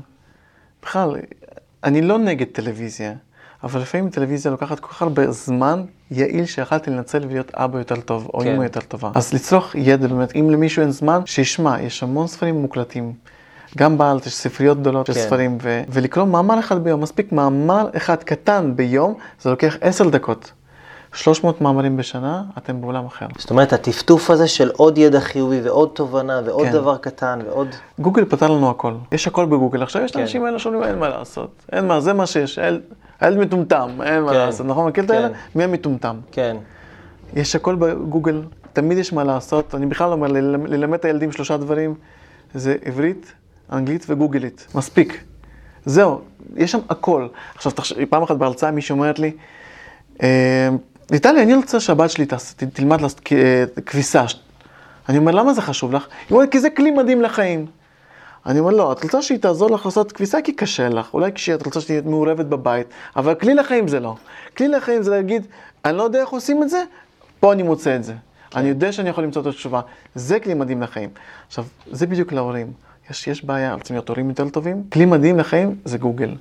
[0.83, 1.15] בכלל,
[1.83, 3.13] אני לא נגד טלוויזיה.
[3.63, 8.29] אבל לפעמים טלוויזיה לוקחת כל כך הרבה זמן יעיל שיכלתי לנצל ולהיות אבא יותר טוב,
[8.33, 8.55] או כן.
[8.55, 9.11] אמא יותר טובה.
[9.15, 13.13] אז לצרוך ידע באמת, אם למישהו אין זמן, שישמע, יש המון ספרים מוקלטים.
[13.77, 15.19] גם בארץ יש ספריות גדולות של כן.
[15.19, 20.51] ספרים, ו- ולקרוא מאמר אחד ביום, מספיק מאמר אחד קטן ביום, זה לוקח עשר דקות.
[21.13, 23.25] 300 מאמרים בשנה, אתם בעולם אחר.
[23.37, 26.71] זאת אומרת, הטפטוף הזה של עוד ידע חיובי ועוד תובנה ועוד כן.
[26.71, 27.67] דבר קטן ועוד...
[27.99, 28.93] גוגל פתר לנו הכל.
[29.11, 29.83] יש הכל בגוגל.
[29.83, 30.19] עכשיו יש את כן.
[30.19, 31.65] האנשים האלה שאומרים, אין מה לעשות.
[31.71, 32.59] אין מה, זה מה שיש.
[33.19, 34.37] הילד מטומטם, אין מה כן.
[34.37, 34.65] לעשות.
[34.65, 34.87] נכון?
[34.89, 35.29] מכיר את האלה?
[35.29, 35.33] כן.
[35.55, 36.15] מי המטומטם?
[36.31, 36.57] כן.
[37.33, 38.41] יש הכל בגוגל,
[38.73, 39.75] תמיד יש מה לעשות.
[39.75, 40.27] אני בכלל אומר,
[40.67, 41.95] ללמד את הילדים שלושה דברים,
[42.53, 43.33] זה עברית,
[43.71, 44.67] אנגלית וגוגלית.
[44.75, 45.23] מספיק.
[45.85, 46.21] זהו,
[46.55, 47.27] יש שם הכל.
[47.55, 47.71] עכשיו,
[48.09, 49.31] פעם אחת בהרצאה מישהו אומרת לי,
[51.03, 52.25] אה, ליטלי, אני רוצה שהבת שלי
[52.73, 52.99] תלמד
[53.85, 54.25] כביסה.
[55.09, 56.07] אני אומר, למה זה חשוב לך?
[56.29, 57.65] היא אומרת, כי זה כלי מדהים לחיים.
[58.45, 61.65] אני אומר, לא, את רוצה שהיא תעזור לך לעשות כביסה כי קשה לך, אולי כשאת
[61.65, 64.15] רוצה שתהיה מעורבת בבית, אבל כלי לחיים זה לא.
[64.57, 65.47] כלי לחיים זה להגיד,
[65.85, 66.83] אני לא יודע איך עושים את זה,
[67.39, 68.13] פה אני מוצא את זה.
[68.13, 68.59] כן.
[68.59, 69.81] אני יודע שאני יכול למצוא את התשובה.
[70.15, 71.09] זה כלי מדהים לחיים.
[71.47, 72.73] עכשיו, זה בדיוק להורים.
[73.09, 74.83] יש, יש בעיה, רוצים להיות הורים יותר טובים?
[74.93, 76.35] כלי מדהים לחיים זה גוגל.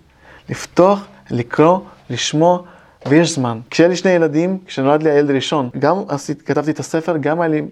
[0.49, 1.79] לפתוח, לקרוא,
[2.11, 2.63] לשמוע,
[3.09, 3.61] ויש זמן.
[3.71, 7.49] כשהיה לי שני ילדים, כשנולד לי הילד הראשון, גם עשית, כתבתי את הספר, גם היה
[7.49, 7.63] לי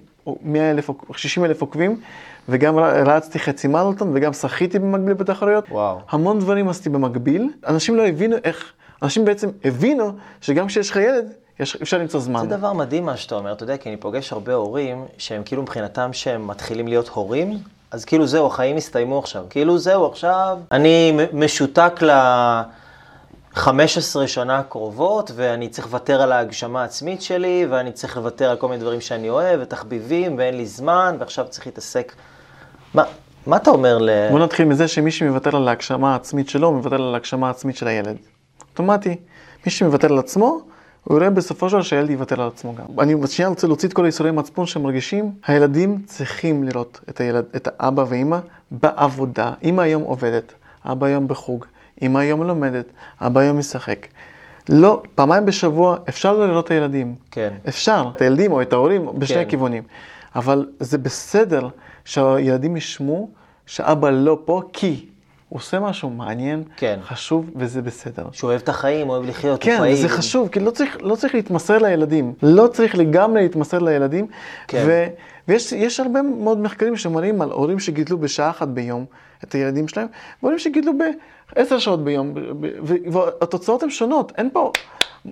[0.42, 2.00] 100 אלף, 60 אלף עוקבים,
[2.48, 5.64] וגם רצתי חצי מרתון, וגם שחיתי במקביל בתחרויות.
[5.70, 5.98] וואו.
[6.10, 7.50] המון דברים עשיתי במקביל.
[7.66, 12.40] אנשים לא הבינו איך, אנשים בעצם הבינו שגם כשיש לך ילד, יש, אפשר למצוא זמן.
[12.40, 15.62] זה דבר מדהים מה שאתה אומר, אתה יודע, כי אני פוגש הרבה הורים שהם כאילו
[15.62, 17.58] מבחינתם שהם מתחילים להיות הורים,
[17.90, 19.44] אז כאילו זהו, החיים הסתיימו עכשיו.
[19.50, 22.10] כאילו זהו, עכשיו אני משותק ל...
[23.54, 28.68] 15 שנה הקרובות, ואני צריך לוותר על ההגשמה העצמית שלי, ואני צריך לוותר על כל
[28.68, 32.12] מיני דברים שאני אוהב, ותחביבים, ואין לי זמן, ועכשיו צריך להתעסק.
[32.94, 33.02] מה,
[33.46, 34.10] מה אתה אומר ל...
[34.30, 38.16] בוא נתחיל מזה שמי שמוותר על ההגשמה העצמית שלו, מוותר על ההגשמה העצמית של הילד.
[38.70, 39.16] אוטומטי.
[39.66, 40.60] מי שמוותר על עצמו,
[41.04, 43.00] הוא יראה בסופו של דבר שהילד יוותר על עצמו גם.
[43.00, 45.32] אני שנייה רוצה להוציא את כל הייסורי מצפון שהם מרגישים.
[45.46, 48.38] הילדים צריכים לראות את, הילד, את האבא ואימא
[48.70, 49.52] בעבודה.
[49.62, 50.52] אימא היום עובדת,
[50.84, 51.66] אבא היום בחוג,
[52.02, 52.86] אימא היום לומדת,
[53.20, 54.06] אבא היום משחק.
[54.68, 57.14] לא, פעמיים בשבוע אפשר לא לראות את הילדים.
[57.30, 57.52] כן.
[57.68, 59.42] אפשר, את הילדים או את ההורים בשני כן.
[59.42, 59.82] הכיוונים.
[60.36, 61.68] אבל זה בסדר
[62.04, 63.30] שהילדים ישמעו
[63.66, 65.06] שאבא לא פה, כי
[65.48, 66.98] הוא עושה משהו מעניין, כן.
[67.02, 68.26] חשוב, וזה בסדר.
[68.32, 69.96] שהוא אוהב את החיים, אוהב לחיות, כן, הוא פעיל.
[69.96, 72.34] זה חשוב, כי לא צריך, לא צריך להתמסר לילדים.
[72.42, 74.26] לא צריך לגמרי להתמסר לילדים.
[74.68, 74.84] כן.
[74.86, 75.06] ו,
[75.48, 79.04] ויש יש הרבה מאוד מחקרים שמראים על הורים שגידלו בשעה אחת ביום
[79.44, 80.06] את הילדים שלהם,
[80.42, 80.92] והורים שגידלו
[81.56, 82.34] בעשר שעות ביום,
[83.12, 84.32] והתוצאות הן שונות.
[84.38, 84.72] אין פה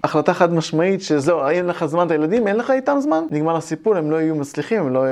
[0.05, 3.97] החלטה חד משמעית שזהו, אין לך זמן את הילדים, אין לך איתם זמן, נגמר הסיפור,
[3.97, 5.05] הם לא יהיו מצליחים, הם לא,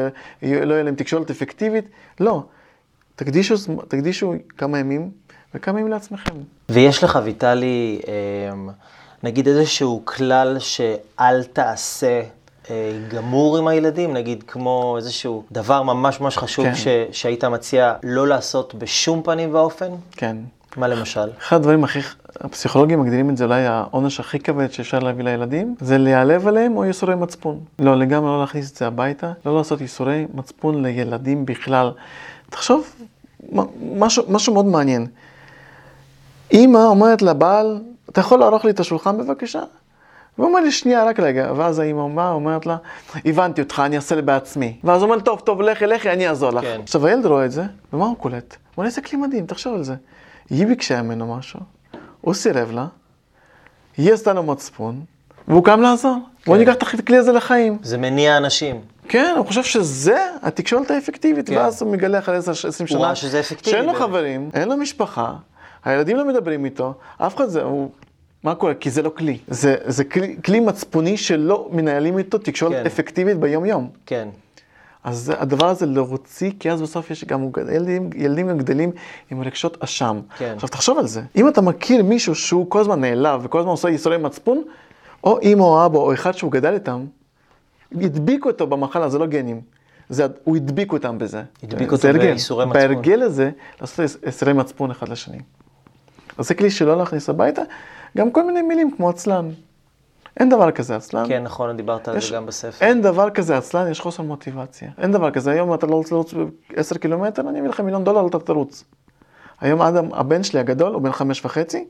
[0.42, 1.84] לא יהיה להם תקשורת אפקטיבית.
[2.20, 2.42] לא.
[3.16, 3.54] תקדישו,
[3.88, 5.10] תקדישו כמה ימים
[5.54, 6.34] וכמה ימים לעצמכם.
[6.68, 8.00] ויש לך, ויטלי,
[8.52, 8.68] אמ,
[9.22, 12.22] נגיד איזשהו כלל שאל תעשה
[12.70, 16.74] אה, גמור עם הילדים, נגיד כמו איזשהו דבר ממש ממש חשוב כן.
[16.74, 19.90] ש, שהיית מציע לא לעשות בשום פנים ואופן?
[20.12, 20.36] כן.
[20.76, 21.30] מה למשל?
[21.38, 21.98] אחד הדברים הכי,
[22.40, 26.84] הפסיכולוגים מגדירים את זה אולי העונש הכי כבד שאפשר להביא לילדים, זה להיעלב עליהם או
[26.84, 27.60] ייסורי מצפון.
[27.78, 31.92] לא, לגמרי לא להכניס את זה הביתה, לא לעשות ייסורי מצפון לילדים בכלל.
[32.50, 32.86] תחשוב,
[33.96, 35.06] משהו, משהו מאוד מעניין.
[36.50, 39.62] אימא אומרת לבעל, אתה יכול לערוך לי את השולחן בבקשה?
[40.38, 41.52] והוא אומר לי, שנייה, רק רגע.
[41.56, 42.76] ואז האמא באה, אומרת לה,
[43.24, 44.76] הבנתי אותך, אני אעשה בעצמי.
[44.84, 46.64] ואז הוא אומר, טוב, טוב, לכי, לכי, אני אעזור לך.
[46.64, 46.80] כן.
[46.82, 48.34] עכשיו, הילד רואה את זה, ומה הוא קולט?
[48.52, 49.94] הוא אומר, איזה כלי מדהים, תחשוב על זה.
[50.50, 51.60] היא ביקשה ממנו משהו,
[52.20, 52.86] הוא סירב לה,
[53.96, 55.00] היא עשתה לו מצפון,
[55.48, 56.18] והוא קם לעזור.
[56.46, 57.78] בוא ניקח את הכלי הזה לחיים.
[57.82, 58.80] זה מניע אנשים.
[59.08, 61.56] כן, הוא חושב שזה התקשורת האפקטיבית, כן.
[61.56, 63.94] ואז הוא מגלה אחרי 10-20 שנה, ראה שזה אפקטיבי שאין לו.
[63.94, 65.34] חברים, אין לו משפחה,
[65.84, 67.90] הילדים לא מדברים איתו, אף אחד זה, הוא...
[68.42, 68.74] מה קורה?
[68.74, 69.38] כי זה לא כלי.
[69.48, 72.86] זה, זה כלי, כלי מצפוני שלא מנהלים איתו תקשורת כן.
[72.86, 73.90] אפקטיבית ביום-יום.
[74.06, 74.28] כן.
[75.06, 78.90] אז זה- הדבר הזה להוציא, כי אז בסוף יש גם, ילדים, ילדים גם גדלים
[79.30, 80.20] עם רגשות אשם.
[80.38, 80.52] כן.
[80.54, 83.88] עכשיו תחשוב על זה, אם אתה מכיר מישהו שהוא כל הזמן נעלב וכל הזמן עושה
[83.88, 84.62] ייסורי מצפון,
[85.24, 87.04] או אמא או אבא או אחד שהוא גדל איתם,
[87.92, 89.60] הדביקו אותו במחלה, זה לא גנים.
[90.08, 91.42] זה, הוא הדביק אותם בזה.
[91.62, 92.18] הדביק הרגל.
[92.18, 92.82] בייסורי מצפון.
[92.82, 95.38] בהרגל הזה, לעשות ייסורי מצפון אחד לשני.
[96.38, 97.62] אז זה כלי שלא להכניס הביתה,
[98.16, 99.48] גם כל מיני מילים כמו עצלן.
[100.40, 101.24] אין דבר כזה עצלן.
[101.28, 102.86] כן, נכון, דיברת על יש- זה גם בספר.
[102.86, 104.90] אין דבר כזה עצלן, יש חוסר מוטיבציה.
[104.98, 108.26] אין דבר כזה, היום אתה לא רוצה לרוץ ב-10 קילומטר, אני אביא לך מיליון דולר,
[108.26, 108.84] אתה תרוץ.
[109.60, 111.84] היום אדם, הבן שלי הגדול, הוא בן חמש וחצי,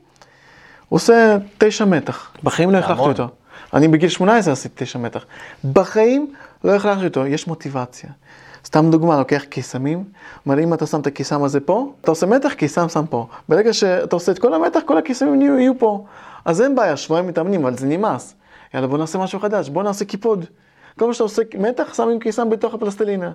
[0.89, 2.31] הוא עושה תשע מתח.
[2.43, 3.01] בחיים לא הכרחתי.
[3.03, 3.27] אותו.
[3.73, 5.25] אני בגיל 18 עשיתי תשע מתח.
[5.73, 6.33] בחיים
[6.63, 8.09] לא הכרחתי אותו, יש מוטיבציה.
[8.65, 10.03] סתם דוגמה, לוקח קיסמים,
[10.45, 13.27] אומר אם אתה שם את הקיסם הזה פה, אתה עושה מתח, קיסם שם פה.
[13.49, 16.05] ברגע שאתה עושה את כל המתח, כל הקיסמים יהיו, יהיו פה.
[16.47, 18.35] אז אין בעיה, שבועיים מתאמנים, אבל זה נמאס.
[18.73, 20.45] יאללה, בוא נעשה משהו חדש, בוא נעשה קיפוד.
[20.99, 23.31] כל מה שאתה עושה מתח, שמים קיסם בתוך הפלסטלינה.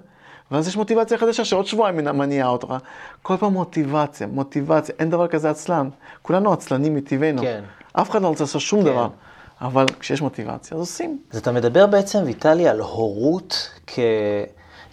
[0.51, 2.75] ואז יש מוטיבציה חדשה שעוד שבועיים מנ- מניעה אותך.
[3.23, 5.89] כל פעם מוטיבציה, מוטיבציה, אין דבר כזה עצלן.
[6.23, 7.43] כולנו עצלנים מטבענו.
[7.43, 7.63] כן.
[7.93, 8.87] אף אחד לא רוצה לעשות שום כן.
[8.91, 9.09] דבר.
[9.61, 11.19] אבל כשיש מוטיבציה, אז עושים.
[11.33, 13.99] אז אתה מדבר בעצם, ויטלי, על הורות כ...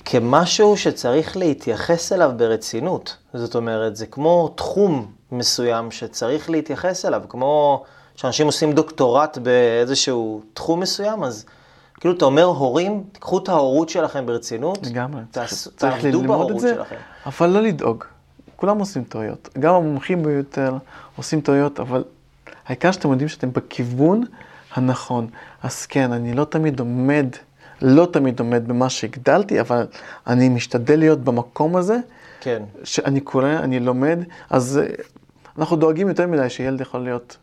[0.05, 3.17] כמשהו שצריך להתייחס אליו ברצינות.
[3.33, 7.83] זאת אומרת, זה כמו תחום מסוים שצריך להתייחס אליו, כמו
[8.19, 11.45] שאנשים עושים דוקטורט באיזשהו תחום מסוים, אז
[11.99, 15.21] כאילו אתה אומר, הורים, תיקחו את ההורות שלכם ברצינות, לגמרי.
[15.31, 16.95] תעשו- צריך ללמוד את זה, שלכם.
[17.25, 18.03] אבל לא לדאוג.
[18.55, 19.49] כולם עושים טעויות.
[19.59, 20.73] גם המומחים ביותר
[21.17, 22.03] עושים טעויות, אבל
[22.67, 24.23] העיקר שאתם יודעים שאתם בכיוון
[24.73, 25.27] הנכון.
[25.63, 27.27] אז כן, אני לא תמיד עומד,
[27.81, 29.87] לא תמיד עומד במה שהגדלתי, אבל
[30.27, 31.97] אני משתדל להיות במקום הזה,
[32.41, 34.87] כן, שאני קורא, אני לומד, אז אה,
[35.57, 37.37] אנחנו דואגים יותר מדי שילד יכול להיות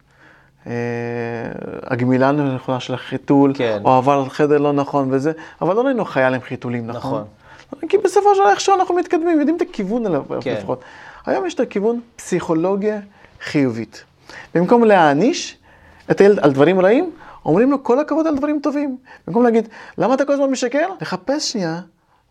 [1.83, 3.79] הגמילה הנכונה של החיתול, כן.
[3.85, 7.25] או עבר חדר לא נכון וזה, אבל לא ראינו חייל עם חיתולים, נכון?
[7.73, 7.89] נכון.
[7.89, 10.55] כי בסופו של דבר איכשהו אנחנו מתקדמים, יודעים את הכיוון עליו כן.
[10.55, 10.81] לפחות.
[11.27, 12.99] היום יש את הכיוון פסיכולוגיה
[13.43, 14.05] חיובית.
[14.55, 15.59] במקום להעניש
[16.11, 17.11] את הילד על דברים רעים,
[17.45, 18.97] אומרים לו כל הכבוד על דברים טובים.
[19.27, 20.89] במקום להגיד, למה אתה כל הזמן משקר?
[21.01, 21.81] לחפש שנייה,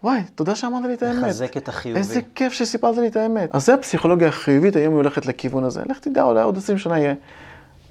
[0.04, 1.24] וואי, תודה שאמרת לי את האמת.
[1.24, 2.00] לחזק את החיובי.
[2.00, 3.50] איזה כיף שסיפרת לי את האמת.
[3.56, 5.82] אז זה הפסיכולוגיה החיובית, היום היא הולכת לכיוון הזה.
[5.90, 7.14] לך תדע, אולי עוד 20 שנה יהיה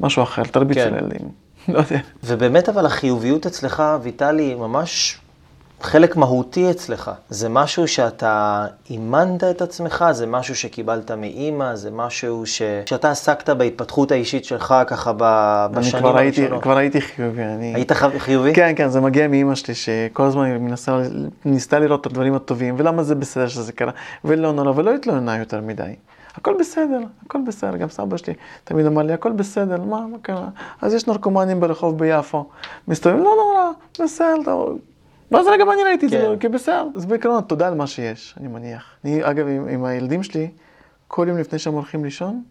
[0.00, 0.90] משהו אחר, תרביץ כן.
[0.90, 1.28] של ילדים.
[1.74, 1.98] לא יודע.
[2.24, 5.18] ובאמת אבל החיוביות אצלך, ויטלי, ממש
[5.84, 7.10] חלק מהותי אצלך.
[7.28, 12.62] זה משהו שאתה אימנת את עצמך, זה משהו שקיבלת מאימא, זה משהו ש...
[12.86, 16.52] שאתה עסקת בהתפתחות האישית שלך ככה בשנים הראשונות.
[16.52, 17.42] אני כבר הייתי חיובי.
[17.42, 17.74] אני...
[17.74, 18.54] היית חיובי?
[18.54, 20.98] כן, כן, זה מגיע מאימא שלי, שכל הזמן היא מנסה,
[21.44, 23.92] ניסתה לראות את הדברים הטובים, ולמה זה בסדר שזה קרה,
[24.24, 25.94] ולא נורא, ולא התלוננה יותר מדי.
[26.34, 30.48] הכל בסדר, הכל בסדר, גם סבא שלי תמיד אמר לי, הכל בסדר, מה, מה קרה?
[30.82, 32.48] אז יש נרקומנים ברחוב ביפו,
[32.88, 33.70] מסתובבים, לא נורא,
[34.00, 34.64] בסדר,
[35.30, 36.38] ואז רגע אני ראיתי את זה, כן.
[36.38, 36.88] כי בסדר.
[36.96, 38.84] אז בעיקרון, תודה על מה שיש, אני מניח.
[39.04, 40.48] אני, אגב, עם, עם הילדים שלי,
[41.08, 42.42] כל יום לפני שהם הולכים לישון,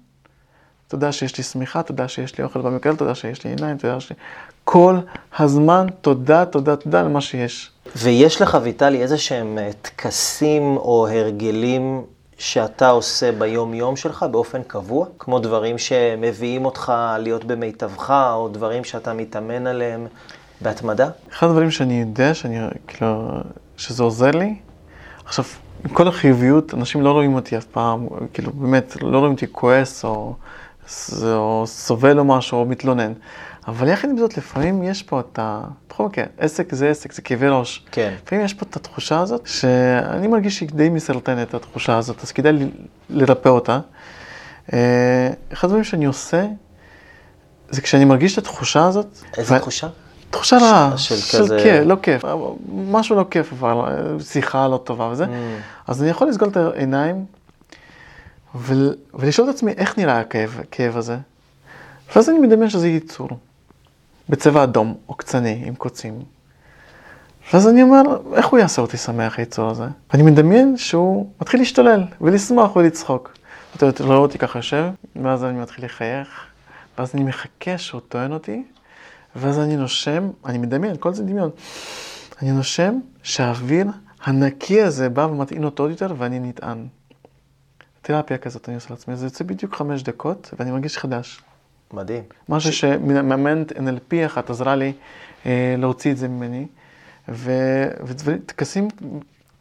[0.88, 4.10] תודה שיש לי שמיכה, תודה שיש לי אוכל במקרל, תודה שיש לי עיניים, תודה שיש
[4.10, 4.16] לי...
[4.64, 4.98] כל
[5.40, 7.72] הזמן, תודה, תודה, תודה על מה שיש.
[7.96, 12.04] ויש לך, ויטלי, איזה שהם אה, טקסים או הרגלים
[12.44, 15.06] שאתה עושה ביום-יום שלך באופן קבוע?
[15.20, 20.08] כמו דברים שמביאים אותך להיות במיטבך, או דברים שאתה מתאמן עליהם
[20.62, 21.10] בהתמדה?
[21.32, 23.30] אחד הדברים שאני יודע, שאני, כאילו,
[23.78, 24.56] שזה עוזר לי,
[25.26, 25.46] עכשיו,
[25.86, 30.06] עם כל החיוביות, אנשים לא רואים אותי אף פעם, כאילו, באמת, לא רואים אותי כועס,
[30.06, 30.36] או,
[31.24, 33.14] או סובל או משהו, או מתלונן.
[33.68, 35.62] אבל יחד עם זאת, לפעמים יש פה את ה...
[35.90, 37.86] בכל מקרה, עסק זה עסק, זה כאבי ראש.
[37.92, 38.14] כן.
[38.24, 42.54] לפעמים יש פה את התחושה הזאת, שאני מרגיש שהיא די מסרטנת, התחושה הזאת, אז כדאי
[43.10, 43.80] לרפא אותה.
[44.74, 46.46] אה, אחד הדברים שאני עושה,
[47.70, 49.08] זה כשאני מרגיש את התחושה הזאת...
[49.38, 49.60] איזה ו...
[49.60, 49.88] תחושה?
[50.30, 51.60] תחושה רעה, של, של כזה...
[51.64, 52.26] כיף, לא כיף,
[52.74, 55.26] משהו לא כיף, אבל שיחה לא טובה וזה.
[55.26, 55.28] Mm.
[55.88, 57.26] אז אני יכול לסגול את העיניים
[58.56, 58.74] ו...
[59.14, 61.18] ולשאול את עצמי איך נראה הכאב, הכאב הזה.
[62.16, 63.30] ואז אני מדמיין שזה ייצור,
[64.30, 66.20] בצבע אדום או קצני עם קוצים.
[67.54, 68.02] ואז אני אומר,
[68.34, 69.86] איך הוא יעשה אותי שמח, היצור הזה?
[70.12, 73.34] ואני מדמיין שהוא מתחיל להשתולל ולשמוח ולצחוק.
[73.76, 74.86] אתה רואה אותי ככה יושב,
[75.24, 76.46] ואז אני מתחיל לחייך,
[76.98, 78.64] ואז אני מחכה שהוא טוען אותי,
[79.36, 81.50] ואז אני נושם, אני מדמיין, כל זה דמיון.
[82.42, 83.88] אני נושם שהאוויר
[84.24, 86.88] הנקי הזה בא ומטעין אותו עוד יותר ואני נטען.
[88.02, 91.42] תרפיה כזאת אני עושה לעצמי, זה יוצא בדיוק חמש דקות ואני מרגיש חדש.
[91.94, 92.24] מדהים.
[92.50, 92.80] משהו ש...
[92.80, 94.94] שמאמנת NLP אחת עזרה לי
[95.46, 96.68] אה, להוציא את זה ממני.
[98.06, 98.88] וטקסים,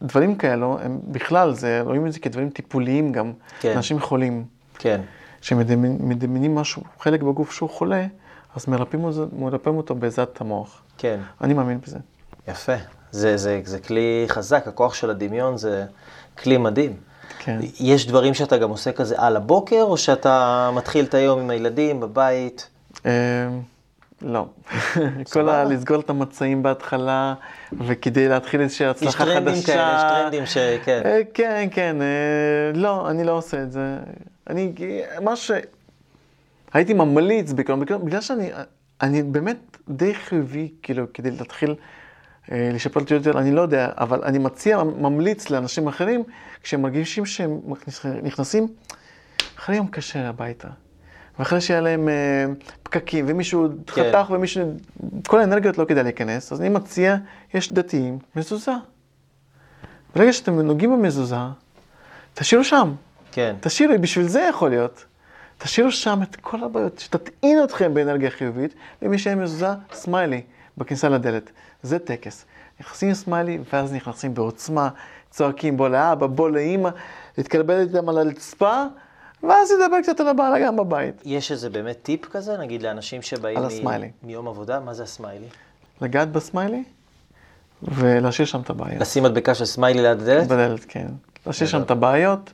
[0.01, 3.33] דברים כאלו, הם בכלל, זה, רואים את זה כדברים טיפוליים גם.
[3.59, 3.73] כן.
[3.75, 4.45] אנשים חולים.
[4.77, 5.01] כן.
[5.41, 8.05] שמדמיינים משהו, חלק בגוף שהוא חולה,
[8.55, 9.05] אז מרפאים,
[9.39, 10.81] מרפאים אותו בעזרת המוח.
[10.97, 11.19] כן.
[11.41, 11.97] אני מאמין בזה.
[12.47, 12.75] יפה.
[13.11, 15.85] זה, זה, זה כלי חזק, הכוח של הדמיון זה
[16.37, 16.93] כלי מדהים.
[17.45, 17.59] כן.
[17.79, 21.99] יש דברים שאתה גם עושה כזה על הבוקר, או שאתה מתחיל את היום עם הילדים
[21.99, 22.69] בבית?
[23.05, 23.11] אמ,
[24.21, 24.45] לא.
[25.33, 25.63] כל ה...
[25.63, 27.33] לסגור את המצעים בהתחלה,
[27.79, 29.31] וכדי להתחיל איזושהי הצלחה חדשה.
[29.31, 30.57] יש טרנדים כאלה, יש טרנדים ש...
[30.83, 31.01] כן.
[31.05, 32.01] אה, כן, כן.
[32.01, 33.97] אה, לא, אני לא עושה את זה.
[34.49, 34.73] אני,
[35.21, 35.51] מה ש...
[36.73, 38.49] הייתי ממליץ, בגלל שאני
[39.01, 41.75] אני באמת די חיובי, כאילו, כדי להתחיל
[42.51, 46.23] לשפר אותי יותר, אני לא יודע, אבל אני מציע, ממליץ לאנשים אחרים,
[46.63, 47.59] כשהם מרגישים שהם
[48.23, 48.67] נכנסים
[49.59, 50.67] אחרי יום קשה הביתה.
[51.39, 52.45] ואחרי שהיה להם אה,
[52.83, 54.03] פקקים, ומישהו כן.
[54.11, 54.73] חתך ומישהו...
[55.27, 57.15] כל האנרגיות לא כדאי להיכנס, אז אני מציע,
[57.53, 58.71] יש דתיים, מזוזה.
[60.15, 61.35] ברגע שאתם נוגעים במזוזה,
[62.33, 62.93] תשאירו שם.
[63.31, 63.55] כן.
[63.59, 65.05] תשאירו, בשביל זה יכול להיות.
[65.57, 70.41] תשאירו שם את כל הבעיות, שתטעין אתכם באנרגיה חיובית, ומי שאין מזוזה, סמיילי,
[70.77, 71.51] בכניסה לדלת.
[71.83, 72.45] זה טקס.
[72.79, 74.89] נכנסים סמיילי, ואז נכנסים בעוצמה,
[75.29, 76.89] צועקים בוא לאבא, בוא לאימא,
[77.37, 78.83] להתגלגל איתם על הרצפה,
[79.43, 81.21] ואז ידבר קצת על הבעלה גם בבית.
[81.25, 83.65] יש איזה באמת טיפ כזה, נגיד לאנשים שבאים מ-
[84.23, 84.79] מיום עבודה?
[84.79, 85.45] מה זה הסמיילי?
[86.01, 86.83] לגעת בסמיילי
[87.83, 89.01] ולהשאיר שם את הבעיות.
[89.01, 90.47] לשים מדבקה של סמיילי ליד הדלת?
[90.47, 91.07] בדלת, כן.
[91.47, 92.51] להשאיר שם את הבעיות.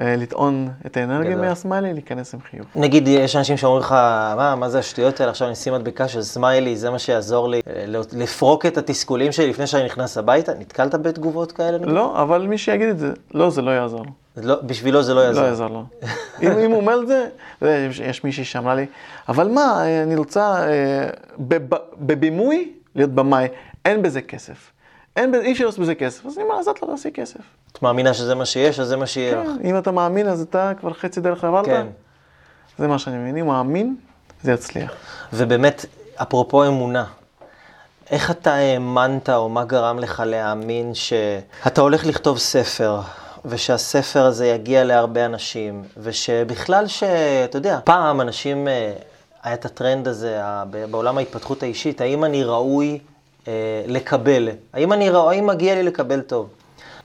[0.00, 2.66] אה, לטעון את האנרגיה מהסמיילי, להיכנס עם חיוך.
[2.74, 3.92] נגיד, יש אנשים שאומרים לך,
[4.36, 7.60] מה, מה זה השטויות האלה, עכשיו אני אשים מדבקה של סמיילי, זה מה שיעזור לי
[7.66, 10.52] אה, לפרוק את התסכולים שלי לפני שאני נכנס הביתה?
[10.54, 11.78] נתקלת בתגובות כאלה?
[11.78, 14.04] לא, אבל מי שיגיד את זה, לא, זה לא יעזור.
[14.36, 15.42] לא, בשבילו זה לא יעזור.
[15.42, 15.84] לא יעזור לו.
[16.42, 17.28] אם, אם הוא אומר את זה,
[17.62, 18.86] יש, יש מישהי שאמרה לי,
[19.28, 20.66] אבל מה, אני רוצה
[21.98, 23.48] בבימוי להיות במאי,
[23.84, 24.72] אין בזה כסף.
[25.20, 27.40] אין, אי אפשר לעשות בזה כסף, אז אני אומר, אז את לא תעשי כסף.
[27.72, 29.50] את מאמינה שזה מה שיש, אז זה מה שיהיה כן, לך.
[29.64, 31.66] אם אתה מאמין, אז אתה כבר חצי דרך עברת.
[31.66, 31.86] כן.
[32.78, 33.96] זה מה שאני מבין, אם הוא מאמין,
[34.42, 34.92] זה יצליח.
[35.32, 37.04] ובאמת, אפרופו אמונה,
[38.10, 43.00] איך אתה האמנת, או מה גרם לך להאמין שאתה הולך לכתוב ספר,
[43.44, 48.92] ושהספר הזה יגיע להרבה אנשים, ושבכלל שאתה יודע, פעם אנשים, אה,
[49.42, 50.40] היה את הטרנד הזה
[50.90, 52.98] בעולם ההתפתחות האישית, האם אני ראוי
[53.48, 53.52] אה,
[53.86, 54.48] לקבל?
[54.72, 56.48] האם, אני, האם מגיע לי לקבל טוב?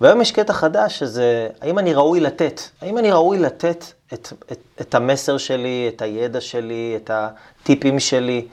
[0.01, 2.61] והיום יש קטע חדש, שזה האם אני ראוי לתת?
[2.81, 8.47] האם אני ראוי לתת את, את, את המסר שלי, את הידע שלי, את הטיפים שלי?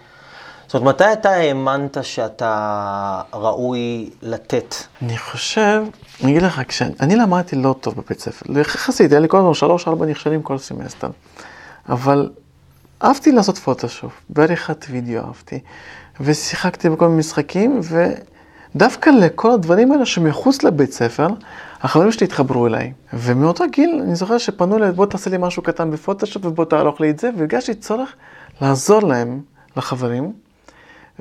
[0.66, 4.74] זאת אומרת, מתי אתה האמנת שאתה ראוי לתת?
[5.02, 5.82] אני חושב,
[6.22, 9.88] אני אגיד לך, כשאני למדתי לא טוב בבית ספר, יחסית, היה לי כל הזמן שלוש,
[9.88, 11.08] ארבע נכשלים כל סמסטר,
[11.88, 12.30] אבל
[13.04, 15.60] אהבתי לעשות פוטושופ, בעריכת וידאו אהבתי,
[16.20, 17.80] ושיחקתי בכל מיני משחקים,
[18.74, 21.26] ודווקא לכל הדברים האלה שמחוץ לבית ספר,
[21.80, 22.92] החברים שלי התחברו אליי.
[23.12, 27.10] ומאותו גיל, אני זוכר שפנו אליי, בוא תעשה לי משהו קטן בפוטושופ ובוא תערוך לי
[27.10, 28.12] את זה, והרגשתי צורך
[28.60, 29.40] לעזור להם,
[29.76, 30.32] לחברים.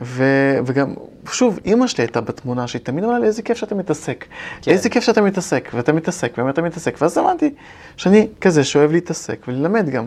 [0.01, 0.23] ו,
[0.65, 0.93] וגם,
[1.31, 4.25] שוב, אימא שלי הייתה בתמונה, שהיא תמיד אמרה לי, איזה כיף שאתה מתעסק.
[4.61, 4.71] כן.
[4.71, 6.97] איזה כיף שאתה מתעסק, ואתה מתעסק, ואתה מתעסק.
[7.01, 7.53] ואז אמרתי
[7.97, 10.05] שאני כזה שאוהב להתעסק וללמד גם.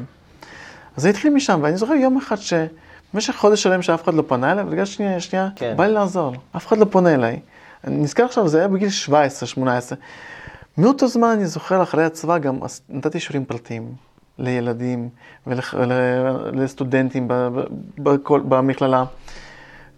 [0.97, 2.37] אז זה התחיל משם, ואני זוכר יום אחד
[3.15, 5.75] שבמשך חודש שלם שאף אחד לא פנה אליי, ובגלל שנייה, שנייה, כן.
[5.77, 6.35] בא לי לעזור.
[6.57, 7.41] אף אחד לא פונה אליי.
[7.85, 9.61] אני נזכר עכשיו, זה היה בגיל 17-18.
[10.79, 13.93] מאותו זמן אני זוכר, אחרי הצבא גם נתתי שיעורים פרטיים
[14.39, 15.09] לילדים
[15.47, 17.29] ולסטודנטים
[18.27, 19.05] במכללה.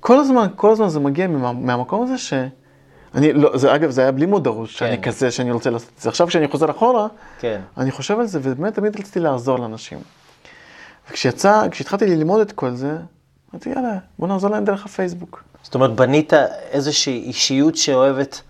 [0.00, 2.32] כל הזמן, כל הזמן זה מגיע מהמקום הזה ש...
[3.14, 4.74] אני, לא, זה אגב, זה היה בלי מודעות, כן.
[4.74, 6.08] שאני כזה, שאני רוצה לעשות את זה.
[6.08, 7.06] עכשיו כשאני חוזר אחורה,
[7.38, 7.60] כן.
[7.76, 9.98] אני חושב על זה, ובאמת תמיד רציתי לעזור לאנשים.
[11.10, 12.96] וכשיצא, כשהתחלתי ללמוד את כל זה,
[13.54, 15.42] אמרתי, יאללה, בוא נעזור להם דרך הפייסבוק.
[15.62, 16.32] זאת אומרת, בנית
[16.70, 18.42] איזושהי אישיות שאוהבת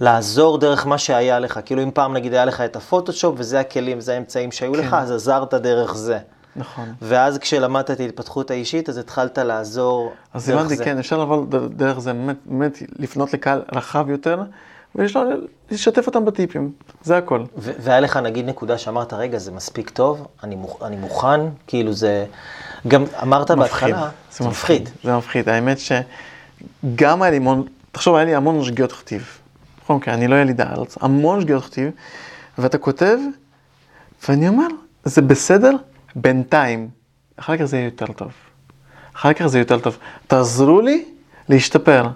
[0.00, 1.60] לעזור דרך מה שהיה לך.
[1.64, 4.78] כאילו אם פעם נגיד היה לך את הפוטושופ, וזה הכלים, וזה האמצעים שהיו כן.
[4.78, 6.18] לך, אז עזרת דרך זה.
[6.56, 6.94] נכון.
[7.02, 10.54] ואז כשלמדת את ההתפתחות האישית, אז התחלת לעזור דרך זה.
[10.54, 14.42] אז הבנתי, כן, אפשר לעבור דרך זה, באמת, באמת לפנות לקהל רחב יותר,
[14.96, 17.44] ולשתף אותם בטיפים, זה הכל.
[17.56, 22.26] והיה לך נגיד נקודה שאמרת, רגע, זה מספיק טוב, אני, מוכ אני מוכן, כאילו זה...
[22.88, 24.88] גם אמרת בהתחלה, זה מפחיד.
[25.04, 29.38] זה מפחיד, האמת שגם היה לי המון, תחשוב, היה לי המון שגיאות כתיב.
[29.82, 31.90] נכון, כי אני לא יליד הארץ, המון שגיאות כתיב,
[32.58, 33.18] ואתה כותב,
[34.28, 34.66] ואני אומר,
[35.04, 35.70] זה בסדר
[36.16, 36.88] בינתיים,
[37.36, 38.32] אחר כך זה יהיה יותר טוב.
[39.16, 39.98] אחר כך זה יותר טוב.
[40.26, 41.04] תעזרו לי
[41.48, 42.08] להשתפר.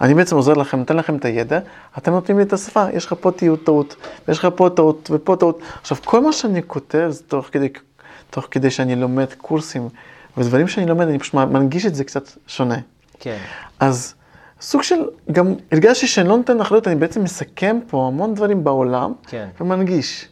[0.00, 1.58] אני בעצם עוזר לכם, נותן לכם את הידע,
[1.98, 3.30] אתם נותנים לי את השפה, יש לך פה
[3.64, 3.96] טעות,
[4.28, 5.60] ויש לך פה טעות, ופה טעות.
[5.80, 7.68] עכשיו, כל מה שאני כותב זה תוך כדי,
[8.30, 9.88] תוך כדי שאני לומד קורסים,
[10.36, 12.78] ודברים שאני לומד, אני פשוט מנגיש את זה קצת שונה.
[13.20, 13.38] כן.
[13.80, 14.14] אז
[14.60, 14.96] סוג של,
[15.32, 19.48] גם הרגשתי שאני לא נותן אחריות, אני בעצם מסכם פה המון דברים בעולם, כן.
[19.60, 20.28] ומנגיש.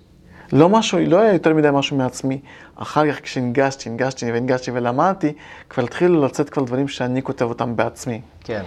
[0.53, 2.40] לא משהו, לא היה יותר מדי משהו מעצמי.
[2.77, 5.33] אחר כך כשהנגשתי, הנגשתי והנגשתי ולמדתי,
[5.70, 8.20] כבר התחילו לצאת כבר דברים שאני כותב אותם בעצמי.
[8.44, 8.62] כן.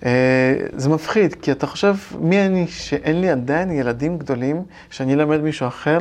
[0.00, 0.04] Uh,
[0.76, 5.66] זה מפחיד, כי אתה חושב, מי אני שאין לי עדיין ילדים גדולים, שאני אלמד מישהו
[5.66, 5.98] אחר,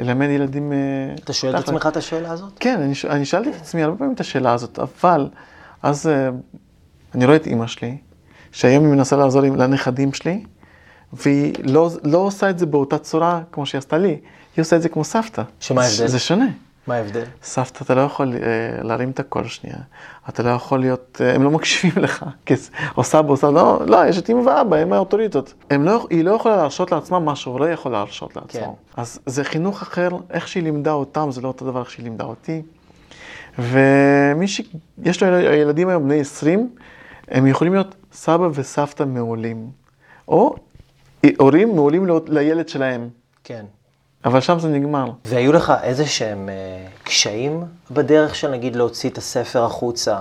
[0.00, 0.72] ללמד ילדים...
[0.72, 2.52] Uh, אתה שואל את עצמך את השאלה הזאת?
[2.60, 5.28] כן, אני, אני שאלתי את עצמי הרבה פעמים את השאלה הזאת, אבל
[5.82, 6.10] אז uh,
[7.14, 7.96] אני רואה את אימא שלי,
[8.52, 10.44] שהיום היא מנסה לעזור לנכדים שלי,
[11.12, 14.08] והיא לא, לא עושה את זה באותה צורה כמו שהיא עשתה לי,
[14.56, 15.42] היא עושה את זה כמו סבתא.
[15.60, 16.06] שמה ההבדל?
[16.06, 16.46] זה שונה.
[16.86, 17.24] מה ההבדל?
[17.42, 19.76] סבתא, אתה לא יכול אה, להרים את הקול שנייה,
[20.28, 22.24] אתה לא יכול להיות, אה, הם לא מקשיבים לך,
[22.96, 25.54] או סבא או סבא, לא, לא, יש את אמא ואבא, הם האוטוריטות.
[25.70, 28.60] לא, היא לא יכולה להרשות לעצמה מה שהוא לא יכול להרשות לעצמו.
[28.60, 29.00] כן.
[29.00, 32.24] אז זה חינוך אחר, איך שהיא לימדה אותם, זה לא אותו דבר איך שהיא לימדה
[32.24, 32.62] אותי.
[33.58, 36.70] ומי שיש לו ילדים היום בני 20,
[37.28, 39.70] הם יכולים להיות סבא וסבתא מעולים.
[40.28, 40.54] או
[41.38, 43.08] הורים מעולים לילד שלהם.
[43.44, 43.64] כן.
[44.24, 45.10] אבל שם זה נגמר.
[45.24, 50.18] והיו לך איזה שהם אה, קשיים בדרך של נגיד להוציא את הספר החוצה,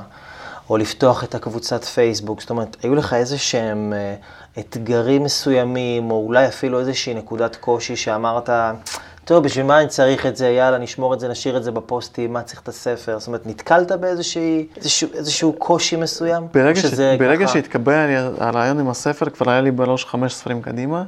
[0.69, 2.41] או לפתוח את הקבוצת פייסבוק?
[2.41, 4.15] זאת אומרת, היו לך איזה שהם אה,
[4.59, 8.49] אתגרים מסוימים, או אולי אפילו איזושהי נקודת קושי שאמרת,
[9.25, 12.33] טוב, בשביל מה אני צריך את זה, יאללה, נשמור את זה, נשאיר את זה בפוסטים,
[12.33, 13.19] מה צריך את הספר?
[13.19, 14.43] זאת אומרת, נתקלת באיזשהו
[15.13, 16.47] איזשהו קושי מסוים?
[16.53, 16.85] ברגע, ש...
[17.19, 17.53] ברגע ככה...
[17.53, 17.93] שהתקבל
[18.37, 21.03] הרעיון עם הספר, כבר היה לי בראש חמש ספרים קדימה,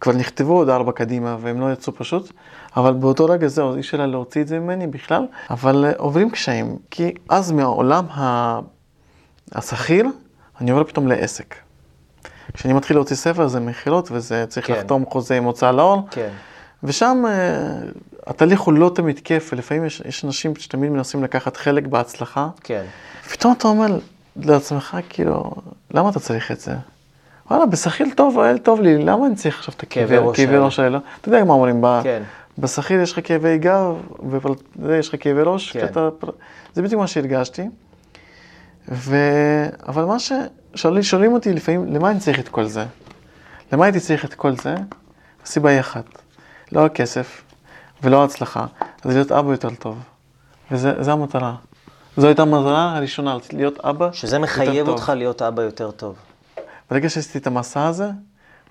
[0.00, 2.32] כבר נכתבו עוד ארבע קדימה, והם לא יצאו פשוט,
[2.76, 6.76] אבל באותו רגע זהו, אי אפשר להוציא את זה ממני בכלל, אבל uh, עוברים קשיים,
[6.90, 8.06] כי אז מהעולם.
[9.52, 10.06] השכיר,
[10.60, 11.54] אני עובר פתאום לעסק.
[12.52, 14.72] כשאני מתחיל להוציא ספר זה מכירות, וזה צריך כן.
[14.72, 16.02] לחתום חוזה עם הוצאה לאור.
[16.10, 16.28] כן.
[16.82, 21.86] ושם uh, התהליך הוא לא תמיד כיף, ולפעמים יש, יש אנשים שתמיד מנסים לקחת חלק
[21.86, 22.48] בהצלחה.
[22.64, 22.84] כן.
[23.26, 23.98] ופתאום אתה אומר
[24.36, 25.54] לעצמך, כאילו,
[25.90, 26.72] למה אתה צריך את זה?
[27.50, 30.98] וואלה, בשכיר טוב, האל טוב לי, למה אני צריך עכשיו את הכאבי ראש האלה?
[31.20, 32.22] אתה יודע מה אומרים, כן.
[32.58, 33.96] בשכיר יש לך כאבי גב,
[34.76, 35.86] ויש לך כאבי ראש, כן.
[36.74, 37.62] זה בדיוק מה שהרגשתי.
[38.88, 39.16] ו...
[39.88, 42.84] אבל מה ששואלים אותי לפעמים, למה אני צריך את כל זה?
[43.72, 44.74] למה הייתי צריך את כל זה?
[45.44, 46.04] הסיבה היא אחת.
[46.72, 47.42] לא הכסף
[48.02, 48.66] ולא ההצלחה,
[49.04, 49.98] זה להיות אבא יותר טוב.
[50.70, 51.54] וזו המטרה.
[52.16, 54.12] זו הייתה המטרה הראשונה, להיות אבא יותר טוב.
[54.12, 56.16] שזה מחייב אותך להיות אבא יותר טוב.
[56.90, 58.10] ברגע שעשיתי את המסע הזה,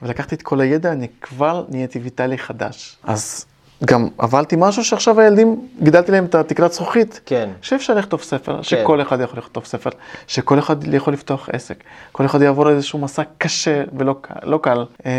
[0.01, 2.97] ולקחתי את כל הידע, אני כבר נהייתי ויטלי חדש.
[3.03, 3.45] אז
[3.85, 7.21] גם עברתי משהו שעכשיו הילדים, גידלתי להם את התקרת זכוכית.
[7.25, 7.49] כן.
[7.61, 9.89] שאפשר לכתוב ספר, שכל אחד יכול לכתוב ספר,
[10.27, 14.15] שכל אחד יכול לפתוח עסק, כל אחד יעבור איזשהו מסע קשה ולא.
[14.43, 14.85] לא קל.
[15.05, 15.11] אה,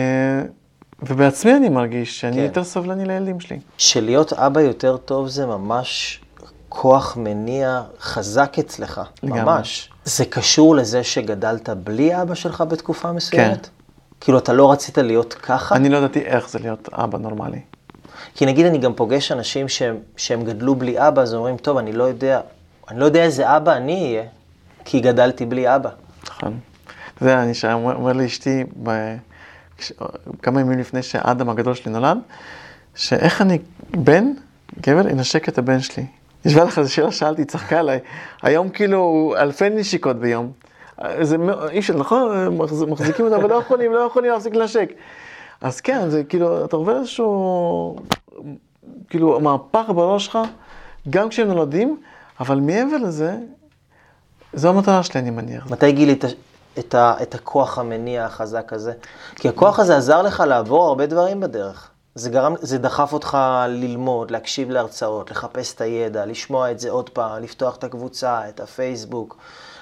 [1.02, 2.42] ובעצמי אני מרגיש שאני כן.
[2.42, 3.58] יותר סבלני לילדים שלי.
[3.78, 6.20] שלהיות אבא יותר טוב זה ממש
[6.68, 9.42] כוח מניע חזק אצלך, לגמרי.
[9.42, 9.90] ממש.
[10.04, 13.66] זה קשור לזה שגדלת בלי אבא שלך בתקופה מסוימת?
[13.66, 13.72] כן.
[14.20, 15.76] כאילו, אתה לא רצית להיות ככה?
[15.76, 17.60] אני לא ידעתי איך זה להיות אבא נורמלי.
[18.34, 21.92] כי נגיד אני גם פוגש אנשים שהם, שהם גדלו בלי אבא, אז אומרים, טוב, אני
[21.92, 22.40] לא יודע,
[22.90, 24.28] אני לא יודע איזה אבא אני אהיה,
[24.84, 25.90] כי גדלתי בלי אבא.
[26.30, 26.58] נכון.
[27.20, 29.16] יודע, אני שם, אומר, אומר לאשתי, ב...
[29.78, 29.92] כש...
[30.42, 32.18] כמה ימים לפני שאדם הגדול שלי נולד,
[32.94, 33.58] שאיך אני,
[33.90, 34.32] בן,
[34.80, 36.06] גבר, ינשק את הבן שלי.
[36.44, 37.98] נשבע לך, זו שאלה שאלתי, צחקה עליי.
[38.42, 40.52] היום כאילו אלפי נשיקות ביום.
[41.20, 41.36] זה
[41.70, 42.30] אי אפשר, נכון?
[42.58, 44.92] מחז- מחזיקים אותה, אבל לא יכולים, לא יכולים להפסיק לנשק.
[45.60, 47.96] אז כן, זה כאילו, אתה עובר איזשהו,
[49.10, 50.38] כאילו, מהפך בראש שלך,
[51.10, 52.00] גם כשהם נולדים,
[52.40, 53.36] אבל מעבר לזה,
[54.52, 55.70] זו המטרה שלי, אני מניח.
[55.70, 56.24] מתי גילית
[56.78, 58.92] את, ה, את הכוח המניע החזק הזה?
[59.34, 61.90] כי הכוח הזה עזר לך לעבור הרבה דברים בדרך.
[62.18, 63.38] זה, גרם, זה דחף אותך
[63.68, 68.60] ללמוד, להקשיב להרצאות, לחפש את הידע, לשמוע את זה עוד פעם, לפתוח את הקבוצה, את
[68.60, 69.36] הפייסבוק,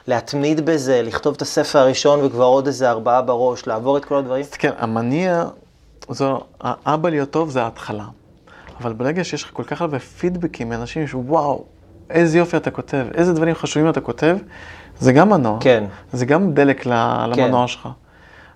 [0.09, 4.45] להתמיד בזה, לכתוב את הספר הראשון וכבר עוד איזה ארבעה בראש, לעבור את כל הדברים.
[4.59, 5.45] כן, המניע,
[6.11, 8.05] זו, האבא להיות טוב זה ההתחלה.
[8.81, 11.65] אבל ברגע שיש לך כל כך הרבה פידבקים מאנשים שוואו,
[12.11, 14.37] איזה יופי אתה כותב, איזה דברים חשובים אתה כותב,
[15.01, 15.59] זה גם מנוע.
[15.61, 15.85] כן.
[16.13, 16.91] זה גם דלק ל-
[17.35, 17.41] כן.
[17.45, 17.89] למנוע שלך.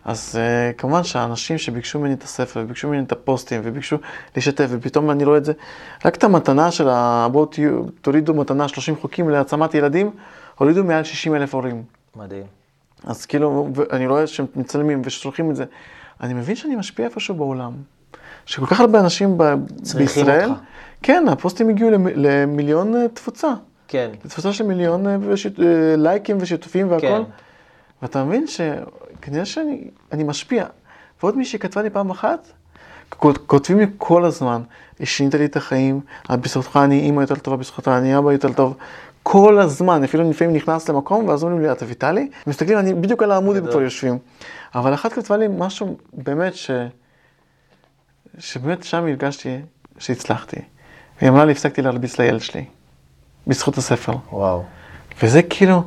[0.04, 3.96] אז uh, כמובן שהאנשים שביקשו ממני את הספר, וביקשו ממני את הפוסטים, וביקשו
[4.36, 5.52] לשתף, ופתאום אני רואה את זה,
[6.04, 7.28] רק את המתנה של ה...
[7.32, 7.46] בואו
[8.00, 10.10] תורידו מתנה 30 חוקים להעצמת ילדים,
[10.58, 11.82] הורידו מעל 60 אלף הורים.
[12.16, 12.44] מדהים.
[13.04, 15.64] אז כאילו, אני רואה שהם מצלמים ושולחים את זה.
[16.20, 17.72] אני מבין שאני משפיע איפשהו בעולם.
[18.46, 19.54] שכל כך הרבה אנשים ב-
[19.96, 20.60] בישראל, אותך.
[21.02, 23.48] כן, הפוסטים הגיעו למ- למיליון אה, תפוצה.
[23.88, 27.06] כן, תפוצה של מיליון אה, אה, לייקים ושיתופים והכל.
[27.06, 27.22] כן.
[28.02, 30.66] ואתה מבין שכנראה שאני אני משפיע.
[31.22, 32.48] ועוד מישהי כתבה לי פעם אחת,
[33.08, 34.62] כות- כותבים לי כל הזמן,
[35.04, 38.76] שינית לי את החיים, בזכותך אני אימא יותר טובה, בזכותך אני אבא יותר טוב.
[39.22, 42.28] כל הזמן, אפילו לפעמים נכנס למקום, ואז אומרים לי, אתה ויטלי?
[42.46, 43.72] מסתכלים, אני בדיוק על העמוד הם גדול.
[43.72, 44.18] כבר יושבים.
[44.74, 46.70] אבל אחת כתבה לי משהו באמת ש...
[48.38, 49.58] שבאמת שם הרגשתי
[49.98, 50.56] שהצלחתי.
[51.20, 52.64] היא אמרה לי, הפסקתי להרביץ לילד שלי,
[53.46, 54.12] בזכות הספר.
[54.32, 54.62] וואו.
[55.22, 55.82] וזה כאילו,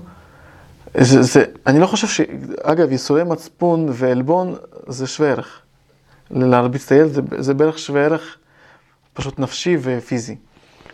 [1.02, 2.22] זה, זה, אני לא חושב ש...
[2.64, 4.56] אגב, ייסורי מצפון ועלבון
[4.88, 5.60] זה שווה ערך.
[6.32, 8.38] להרביץ את הילד זה, זה בערך שווה ערך
[9.14, 10.36] פשוט נפשי ופיזי.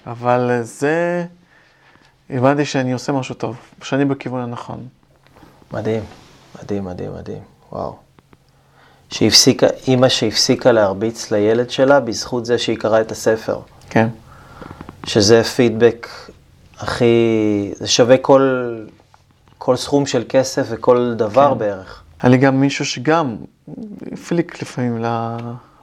[0.08, 1.26] אבל זה,
[2.30, 4.88] הבנתי שאני עושה משהו טוב, שאני בכיוון הנכון.
[5.74, 6.04] מדהים,
[6.64, 7.42] מדהים, מדהים, מדהים,
[7.72, 7.96] וואו.
[9.10, 13.60] שהפסיקה, אימא שהפסיקה להרביץ לילד שלה בזכות זה שהיא קראה את הספר.
[13.90, 14.08] כן.
[15.06, 16.08] שזה פידבק
[16.78, 18.76] הכי, זה שווה כל,
[19.62, 21.58] כל סכום של כסף וכל דבר כן.
[21.58, 22.04] בערך.
[22.22, 23.36] היה לי גם מישהו שגם
[24.12, 25.06] הפליק לפעמים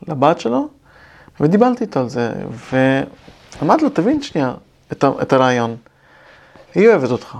[0.08, 0.68] לבת שלו,
[1.40, 2.32] ודיברתי איתו על זה,
[3.60, 4.54] ואמרתי לו, תבין שנייה
[4.92, 5.76] את, ה- את הרעיון.
[6.74, 7.36] היא אוהבת אותך,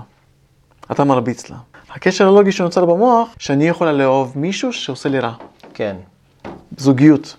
[0.91, 1.57] אתה מרביץ לה.
[1.89, 5.33] הקשר הלוגי שנוצר במוח, שאני יכולה לאהוב מישהו שעושה לי רע.
[5.73, 5.95] כן,
[6.77, 7.35] זוגיות.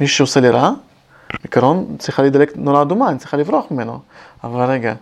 [0.00, 0.70] מישהו שעושה לי רע,
[1.42, 3.98] בעיקרון צריכה להידלק נורה אדומה, אני צריכה לברוח ממנו.
[4.44, 4.94] אבל רגע,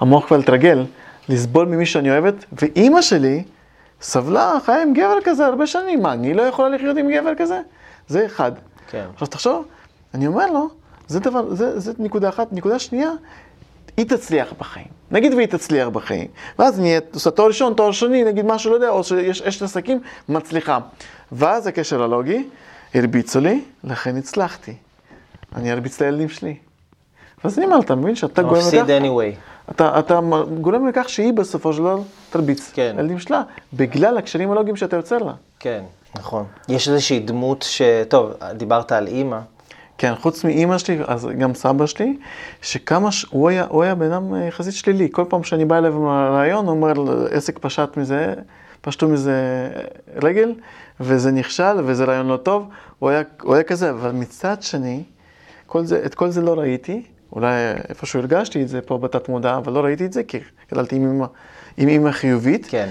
[0.00, 0.84] המוח כבר התרגל
[1.28, 3.44] לסבול ממי שאני אוהבת, ואימא שלי
[4.00, 7.60] סבלה, חיה עם גבר כזה הרבה שנים, מה, אני לא יכולה לחיות עם גבר כזה?
[8.08, 8.52] זה אחד.
[8.90, 9.64] כן, עכשיו תחשוב,
[10.14, 10.68] אני אומר לו,
[11.08, 12.52] זה דבר, זה, זה נקודה אחת.
[12.52, 13.10] נקודה שנייה,
[13.96, 14.86] היא תצליח בחיים.
[15.10, 16.26] נגיד והיא תצליח בחיים.
[16.58, 20.00] ואז נהיה, עושה תואר ראשון, תואר שני, נגיד משהו, לא יודע, או שיש אשת עסקים,
[20.28, 20.78] מצליחה.
[21.32, 22.48] ואז הקשר הלוגי,
[22.94, 24.74] הרביצו לי, לכן הצלחתי.
[25.56, 26.56] אני ארביץ לילדים שלי.
[27.44, 29.36] ואז אני אומר, אתה מבין שאתה גורם מפסיד לכך, anyway.
[29.70, 30.20] אתה, אתה
[30.60, 31.98] גורם לכך שהיא בסופו של דבר
[32.30, 32.94] תרביץ כן.
[32.96, 33.42] לילדים שלה,
[33.72, 35.32] בגלל הקשרים הלוגיים שאתה יוצר לה.
[35.60, 35.82] כן,
[36.18, 36.44] נכון.
[36.68, 37.82] יש איזושהי דמות ש...
[38.08, 39.38] טוב, דיברת על אימא.
[39.98, 42.16] כן, חוץ מאימא שלי, אז גם סבא שלי,
[42.62, 43.26] שכמה, ש...
[43.30, 45.08] הוא היה, הוא היה בן אדם אה, יחסית שלילי.
[45.12, 48.34] כל פעם שאני בא אליו עם הרעיון, הוא אומר, עסק פשט מזה,
[48.80, 49.68] פשטו מזה
[50.22, 50.54] רגל,
[51.00, 52.68] וזה נכשל, וזה רעיון לא טוב.
[52.98, 55.02] הוא היה, הוא היה כזה, אבל מצד שני,
[55.66, 57.02] כל זה, את כל זה לא ראיתי.
[57.32, 57.54] אולי
[57.88, 60.38] איפשהו הרגשתי את זה פה בתת מודע, אבל לא ראיתי את זה, כי
[60.72, 61.26] גדלתי עם אימא,
[61.76, 62.66] עם אימא חיובית.
[62.70, 62.88] כן,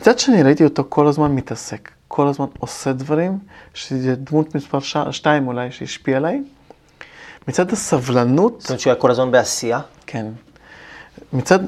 [0.00, 3.38] מצד שני, ראיתי אותו כל הזמן מתעסק, כל הזמן עושה דברים,
[3.74, 4.96] שזה דמות מספר ש...
[5.10, 6.42] שתיים אולי שהשפיעה עליי.
[7.48, 9.80] מצד הסבלנות, זאת אומרת שהוא היה כל הזמן בעשייה.
[10.06, 10.26] כן.
[11.32, 11.58] מצד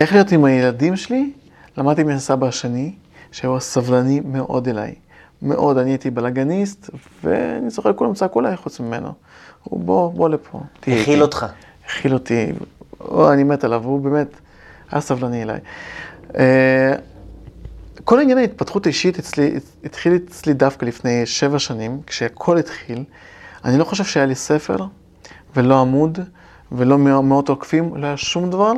[0.00, 1.32] איך להיות עם הילדים שלי,
[1.76, 2.92] למדתי מהסבא השני,
[3.32, 4.94] שהוא סבלני מאוד אליי.
[5.42, 6.90] מאוד, אני הייתי בלאגניסט,
[7.24, 9.12] ואני זוכר, כולם צעקו עליי חוץ ממנו.
[9.62, 10.60] הוא בוא, בוא לפה.
[10.82, 11.46] הכיל אותך.
[11.86, 12.52] הכיל אותי,
[13.00, 14.40] או, אני מת עליו, הוא באמת
[14.90, 15.60] היה סבלני אליי.
[16.38, 16.92] אה,
[18.04, 19.54] כל עניין ההתפתחות האישית אצלי,
[19.84, 23.04] התחיל אצלי דווקא לפני שבע שנים, כשהכל התחיל.
[23.64, 24.76] אני לא חושב שהיה לי ספר,
[25.56, 26.18] ולא עמוד,
[26.72, 28.72] ולא מאות עוקפים, לא היה שום דבר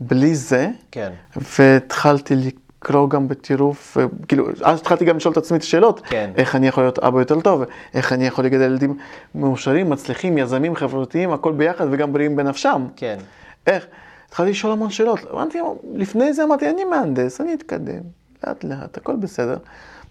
[0.00, 0.68] בלי זה.
[0.90, 1.12] כן.
[1.58, 2.34] והתחלתי
[2.82, 3.96] לקרוא גם בטירוף,
[4.28, 6.00] כאילו, אז התחלתי גם לשאול את עצמי את השאלות.
[6.04, 6.30] כן.
[6.36, 7.62] איך אני יכול להיות אבא יותר טוב,
[7.94, 8.98] איך אני יכול לגדל ילדים
[9.34, 12.86] מאושרים, מצליחים, יזמים, חברתיים, הכל ביחד וגם בריאים בנפשם.
[12.96, 13.18] כן.
[13.66, 13.86] איך?
[14.28, 15.18] התחלתי לשאול המון שאלות.
[15.32, 15.58] אמרתי,
[15.94, 18.00] לפני זה אמרתי, אני מהנדס, אני אתקדם,
[18.46, 19.56] לאט לאט, הכל בסדר.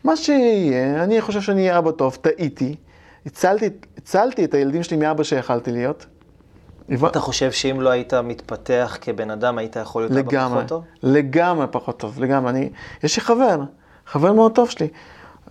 [0.03, 2.75] מה שיהיה, אני חושב שאני אהיה אבא טוב, טעיתי.
[3.25, 6.05] הצלתי, הצלתי את הילדים שלי מאבא שיכלתי להיות.
[7.07, 10.83] אתה חושב שאם לא היית מתפתח כבן אדם, היית יכול להיות אבא פחות טוב?
[11.03, 12.49] לגמרי פחות טוב, לגמרי.
[12.49, 12.69] אני,
[13.03, 13.59] יש לי חבר,
[14.05, 14.87] חבר מאוד טוב שלי.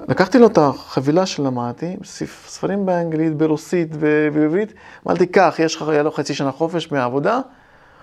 [0.08, 1.96] לקחתי לו את החבילה שלמדתי,
[2.46, 3.96] ספרים באנגלית, ברוסית,
[4.32, 4.72] בעברית,
[5.06, 7.40] אמרתי, קח, יש לך, היה לו חצי שנה חופש מהעבודה,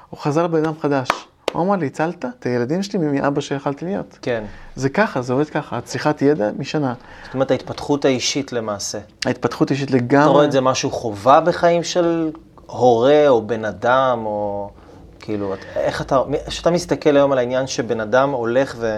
[0.10, 1.08] הוא חזר בן אדם חדש.
[1.54, 4.20] הוא אמר לי, הצלת את הילדים שלי מאבא שיכלתי להיות.
[4.22, 4.44] כן.
[4.76, 6.94] זה ככה, זה עובד ככה, צריכת ידע משנה.
[7.26, 9.00] זאת אומרת, ההתפתחות האישית למעשה.
[9.26, 10.24] ההתפתחות האישית לגמרי.
[10.24, 12.32] אתה רואה את זה משהו חובה בחיים של
[12.68, 14.70] הורה או בן אדם, או
[15.20, 18.98] כאילו, איך אתה, כשאתה מסתכל היום על העניין שבן אדם הולך ו...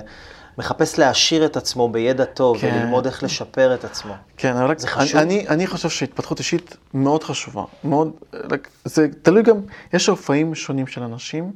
[0.60, 2.68] מחפש להעשיר את עצמו בידע טוב כן.
[2.68, 4.14] וללמוד איך לשפר את עצמו.
[4.38, 5.20] כן, אבל רק, זה חשוב.
[5.22, 7.64] אני, אני חושב שהתפתחות אישית מאוד חשובה.
[7.84, 9.58] מאוד, רק, זה תלוי גם,
[9.94, 11.52] יש אופאים שונים של אנשים.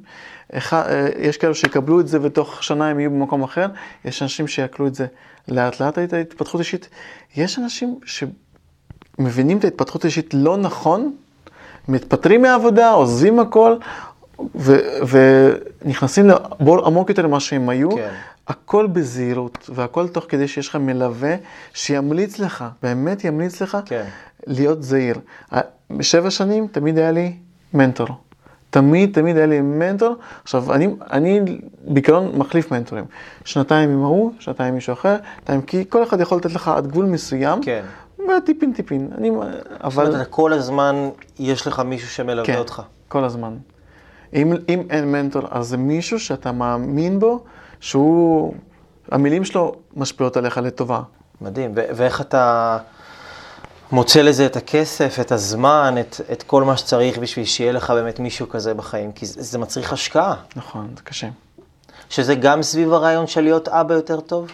[0.51, 3.68] אחד, אה, יש כאלה שיקבלו את זה ותוך שנה הם יהיו במקום אחר,
[4.05, 5.05] יש אנשים שיקלו את זה
[5.47, 6.89] לאט לאט את ההתפתחות אישית.
[7.36, 11.16] יש אנשים שמבינים את ההתפתחות האישית לא נכון,
[11.88, 13.76] מתפטרים מהעבודה, עוזבים הכל,
[14.56, 14.80] ו-
[15.86, 17.96] ונכנסים לבור עמוק יותר ממה שהם היו.
[17.96, 18.10] כן.
[18.48, 21.36] הכל בזהירות, והכל תוך כדי שיש לך מלווה
[21.74, 24.06] שימליץ לך, באמת ימליץ לך כן.
[24.48, 25.16] להיות זהיר.
[25.92, 27.34] בשבע שנים תמיד היה לי
[27.74, 28.08] מנטור.
[28.70, 30.16] תמיד, תמיד היה לי מנטור.
[30.44, 31.42] עכשיו, אני, אני
[31.88, 33.06] בעיקרון מחליף מנטורים.
[33.46, 36.88] שנתיים עם ההוא, שנתיים עם מישהו אחר, שנתיים, כי כל אחד יכול לתת לך עד
[36.88, 37.64] גבול מסוים.
[37.64, 37.84] כן.
[38.38, 39.10] וטיפין טיפין.
[39.18, 39.30] אני,
[39.84, 40.06] אבל...
[40.06, 41.10] זאת אומרת, כל הזמן
[41.40, 42.82] יש לך מישהו שמלווה כן, אותך.
[43.08, 43.58] כל הזמן.
[44.34, 47.44] אם, אם אין מנטור, אז זה מישהו שאתה מאמין בו,
[47.80, 48.54] שהוא,
[49.12, 51.02] המילים שלו משפיעות עליך לטובה.
[51.42, 52.78] מדהים, ואיך אתה
[53.92, 58.20] מוצא לזה את הכסף, את הזמן, את, את כל מה שצריך בשביל שיהיה לך באמת
[58.20, 60.36] מישהו כזה בחיים, כי זה, זה מצריך השקעה.
[60.56, 61.28] נכון, זה קשה.
[62.10, 64.52] שזה גם סביב הרעיון של להיות אבא יותר טוב?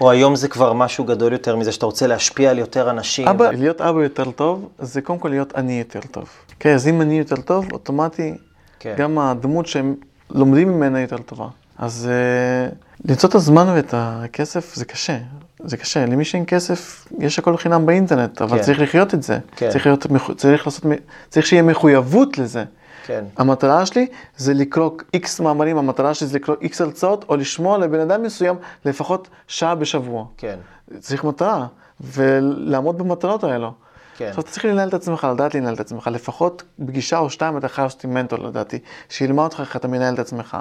[0.00, 3.28] או היום זה כבר משהו גדול יותר מזה, שאתה רוצה להשפיע על יותר אנשים?
[3.28, 3.52] אבא, ו...
[3.52, 6.28] להיות אבא יותר טוב, זה קודם כל להיות אני יותר טוב.
[6.60, 8.34] כן, אז אם אני יותר טוב, אוטומטי,
[8.80, 8.94] כן.
[8.98, 9.94] גם הדמות שהם
[10.30, 11.46] לומדים ממנה יותר טובה.
[11.78, 12.74] אז uh,
[13.04, 15.18] למצוא את הזמן ואת הכסף זה קשה.
[15.64, 16.06] זה קשה.
[16.06, 18.62] למי שאין כסף, יש הכל חינם באינטרנט, אבל כן.
[18.62, 19.38] צריך לחיות את זה.
[19.56, 19.70] כן.
[19.70, 20.84] צריך, להיות, צריך, לעשות,
[21.28, 22.64] צריך שיהיה מחויבות לזה.
[23.06, 23.24] כן.
[23.36, 28.00] המטרה שלי זה לקרוא איקס מאמרים, המטרה שלי זה לקרוא איקס הרצאות, או לשמוע לבן
[28.00, 30.24] אדם מסוים לפחות שעה בשבוע.
[30.36, 30.58] כן.
[30.98, 31.66] צריך מטרה,
[32.00, 33.72] ולעמוד במטרות האלו.
[34.16, 34.26] כן.
[34.28, 36.06] עכשיו, אתה צריך לנהל את עצמך, לדעת לנהל את עצמך.
[36.12, 38.78] לפחות פגישה או שתיים אתה חייב עם מנטור, לדעתי,
[39.08, 40.56] שילמד אותך איך אתה מנהל את עצמך.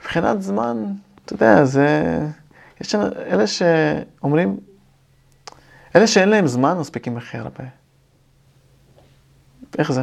[0.00, 0.84] מבחינת זמן,
[1.24, 2.18] אתה יודע, זה...
[2.80, 4.56] יש אלה שאומרים,
[5.96, 7.64] אלה שאין להם זמן מספיקים הכי הרבה.
[9.78, 10.02] איך זה?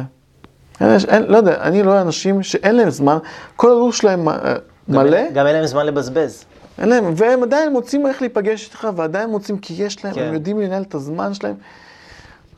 [0.82, 3.18] אלה, אין, לא יודע, אני רואה אנשים שאין להם זמן,
[3.56, 4.54] כל הלו"ז שלהם אה,
[4.88, 5.30] מלא.
[5.34, 6.44] גם אין להם זמן לבזבז.
[6.78, 10.22] אין להם, והם עדיין מוצאים איך להיפגש איתך, ועדיין מוצאים כי יש להם, כן.
[10.22, 11.54] הם יודעים לנהל את הזמן שלהם.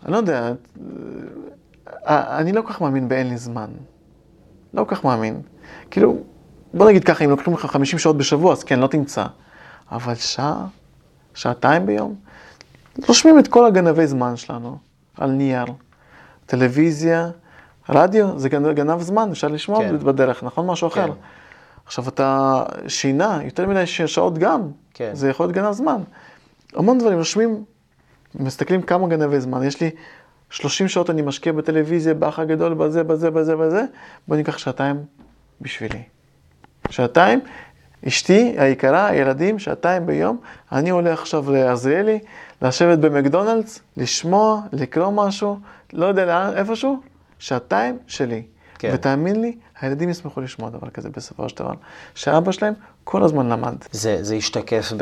[0.04, 0.52] אני לא יודע,
[2.08, 3.70] אה, אני לא כל כך מאמין באין לי זמן.
[4.74, 5.40] לא כל כך מאמין.
[5.90, 6.16] כאילו,
[6.74, 9.24] בוא נגיד ככה, אם לוקחים לך 50 שעות בשבוע, אז כן, לא תמצא.
[9.92, 10.66] אבל שעה,
[11.34, 12.14] שעתיים ביום,
[13.08, 14.78] רושמים את כל הגנבי זמן שלנו
[15.16, 15.66] על נייר.
[16.46, 17.30] טלוויזיה,
[17.88, 19.98] רדיו, זה גנב זמן, אפשר לשמוע כן.
[19.98, 20.66] בדרך, נכון?
[20.66, 21.06] משהו אחר.
[21.06, 21.12] כן.
[21.86, 24.60] עכשיו אתה שינה, יותר מדי שעות גם,
[24.94, 25.10] כן.
[25.12, 26.02] זה יכול להיות גנב זמן.
[26.74, 27.64] המון דברים, רושמים,
[28.34, 29.62] מסתכלים כמה גנבי זמן.
[29.62, 29.90] יש לי
[30.50, 33.84] 30 שעות אני משקיע בטלוויזיה, באח הגדול, בזה, בזה, בזה, בזה,
[34.28, 34.96] בוא ניקח שעתיים
[35.60, 36.02] בשבילי.
[36.90, 37.40] שעתיים,
[38.08, 40.38] אשתי היקרה, הילדים, שעתיים ביום,
[40.72, 42.18] אני הולך עכשיו לעזריאלי,
[42.62, 45.58] לשבת במקדונלדס, לשמוע, לקרוא משהו,
[45.92, 47.00] לא יודע לאן, איפשהו,
[47.38, 48.42] שעתיים שלי.
[48.78, 48.90] כן.
[48.94, 51.72] ותאמין לי, הילדים ישמחו לשמוע דבר כזה בסופו של דבר,
[52.14, 52.74] שאבא שלהם
[53.04, 53.76] כל הזמן למד.
[53.92, 54.92] זה, זה ישתקף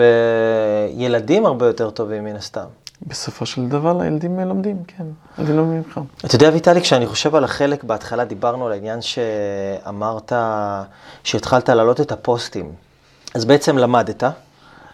[0.96, 2.66] בילדים הרבה יותר טובים מן הסתם.
[3.06, 5.04] בסופו של דבר הילדים לומדים, כן,
[5.38, 6.00] אני לא מבין ממך.
[6.24, 10.32] אתה יודע, ויטלי, כשאני חושב על החלק, בהתחלה דיברנו על העניין שאמרת
[11.24, 12.72] שהתחלת להעלות את הפוסטים.
[13.34, 14.22] אז בעצם למדת,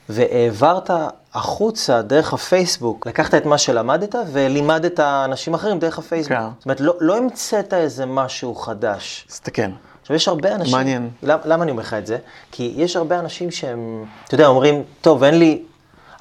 [0.08, 0.90] והעברת
[1.34, 6.38] החוצה דרך הפייסבוק, לקחת את מה שלמדת ולימדת אנשים אחרים דרך הפייסבוק.
[6.38, 6.44] כן.
[6.58, 9.24] זאת אומרת, לא, לא המצאת איזה משהו חדש.
[9.28, 9.62] תסתכל.
[10.02, 10.72] עכשיו, יש הרבה אנשים...
[10.72, 11.10] מעניין.
[11.22, 12.18] למ, למה אני אומר לך את זה?
[12.52, 15.62] כי יש הרבה אנשים שהם, אתה יודע, אומרים, טוב, אין לי,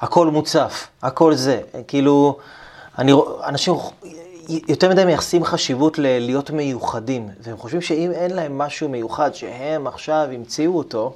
[0.00, 1.60] הכל מוצף, הכל זה.
[1.88, 2.38] כאילו,
[2.98, 3.12] אני,
[3.44, 3.74] אנשים
[4.48, 10.28] יותר מדי מייחסים חשיבות ללהיות מיוחדים, והם חושבים שאם אין להם משהו מיוחד שהם עכשיו
[10.32, 11.14] המציאו אותו,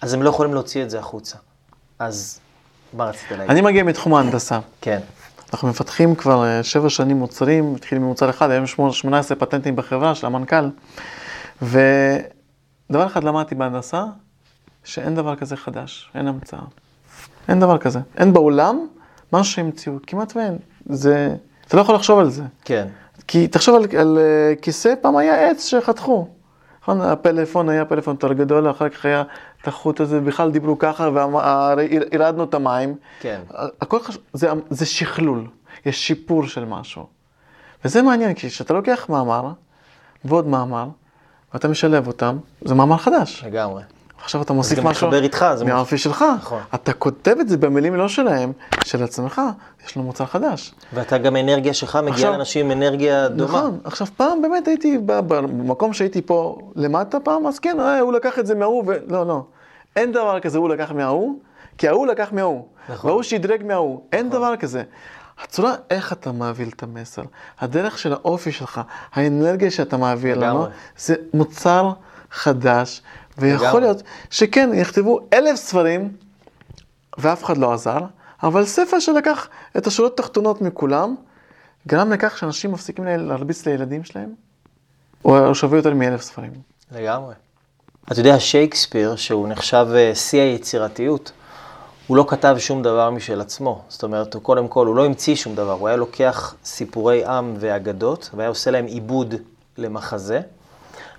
[0.00, 1.36] אז הם לא יכולים להוציא את זה החוצה.
[1.98, 2.40] אז
[2.92, 3.50] מה רצית להגיד?
[3.50, 4.58] אני מגיע מתחום ההנדסה.
[4.80, 5.00] כן,
[5.52, 10.14] אנחנו מפתחים כבר אה, שבע שנים מוצרים, התחילים ממוצר אחד, היום יש 18 פטנטים בחברה
[10.14, 10.68] של המנכ"ל.
[11.62, 14.04] ודבר אחד למדתי בהנדסה,
[14.84, 16.60] שאין דבר כזה חדש, אין המצאה.
[17.48, 18.00] אין דבר כזה.
[18.16, 18.86] אין בעולם
[19.32, 20.58] משהו שהמציאו, כמעט ואין.
[20.86, 21.34] זה,
[21.66, 22.42] אתה לא יכול לחשוב על זה.
[22.64, 22.86] כן,
[23.26, 26.28] כי תחשוב על, על אה, כיסא, פעם היה עץ שחתכו.
[26.82, 29.22] נכון, הפלאפון היה פלאפון יותר גדול, אחר כך היה
[29.62, 32.94] את החוט הזה, בכלל דיברו ככה, והרדנו את המים.
[33.20, 33.40] כן.
[33.80, 35.46] הכל חשוב, זה, זה שכלול,
[35.86, 37.06] יש שיפור של משהו.
[37.84, 39.52] וזה מעניין, כי כשאתה לוקח מאמר,
[40.24, 40.88] ועוד מאמר,
[41.54, 43.44] ואתה משלב אותם, זה מאמר חדש.
[43.46, 43.82] לגמרי.
[44.22, 46.24] עכשיו אתה מוסיף משהו מתחבר איתך, זה מהאופי שלך.
[46.38, 46.62] נכון.
[46.74, 48.52] אתה כותב את זה במילים לא שלהם,
[48.84, 49.40] של עצמך,
[49.86, 50.74] יש לו מוצר חדש.
[50.92, 53.58] ואתה גם אנרגיה שלך מגיעה עכשיו- לאנשים עם אנרגיה דומה.
[53.58, 58.38] נכון, עכשיו פעם באמת הייתי במקום שהייתי פה למטה פעם, אז כן, אה, הוא לקח
[58.38, 58.92] את זה מההוא, ו...
[59.08, 59.44] לא, לא.
[59.96, 61.38] אין דבר כזה, הוא לקח מההוא,
[61.78, 62.64] כי ההוא לקח מההוא.
[62.88, 63.10] נכון.
[63.10, 64.82] וההוא שדרג מההוא, אין דבר כזה.
[65.44, 67.22] הצורה איך אתה מעביר את המסר,
[67.60, 68.80] הדרך של האופי שלך,
[69.12, 70.66] האנרגיה שאתה מעביר לנו.
[70.98, 71.90] זה מוצר
[72.30, 73.02] חדש,
[73.40, 73.80] ויכול.
[73.80, 76.12] להיות שכן, יכתבו אלף ספרים,
[77.18, 77.98] ואף אחד לא עזר,
[78.42, 81.14] אבל ספר שלקח את השורות התחתונות מכולם,
[81.88, 84.34] גרם לכך שאנשים מפסיקים לה- להרביץ לילדים שלהם,
[85.24, 86.52] או שווה יותר מאלף ספרים.
[86.92, 87.34] לגמרי.
[88.12, 91.32] אתה יודע, שייקספיר, שהוא נחשב אה, שיא היצירתיות,
[92.06, 93.82] הוא לא כתב שום דבר משל עצמו.
[93.88, 97.54] זאת אומרת, הוא קודם כל, הוא לא המציא שום דבר, הוא היה לוקח סיפורי עם
[97.58, 99.34] ואגדות, והיה עושה להם עיבוד
[99.78, 100.40] למחזה.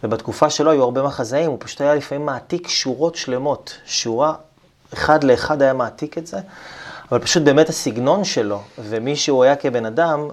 [0.03, 3.77] ובתקופה שלו היו הרבה מחזאים, הוא פשוט היה לפעמים מעתיק שורות שלמות.
[3.85, 4.33] שורה,
[4.93, 6.37] אחד לאחד היה מעתיק את זה,
[7.11, 10.27] אבל פשוט באמת הסגנון שלו, ומי שהוא היה כבן אדם,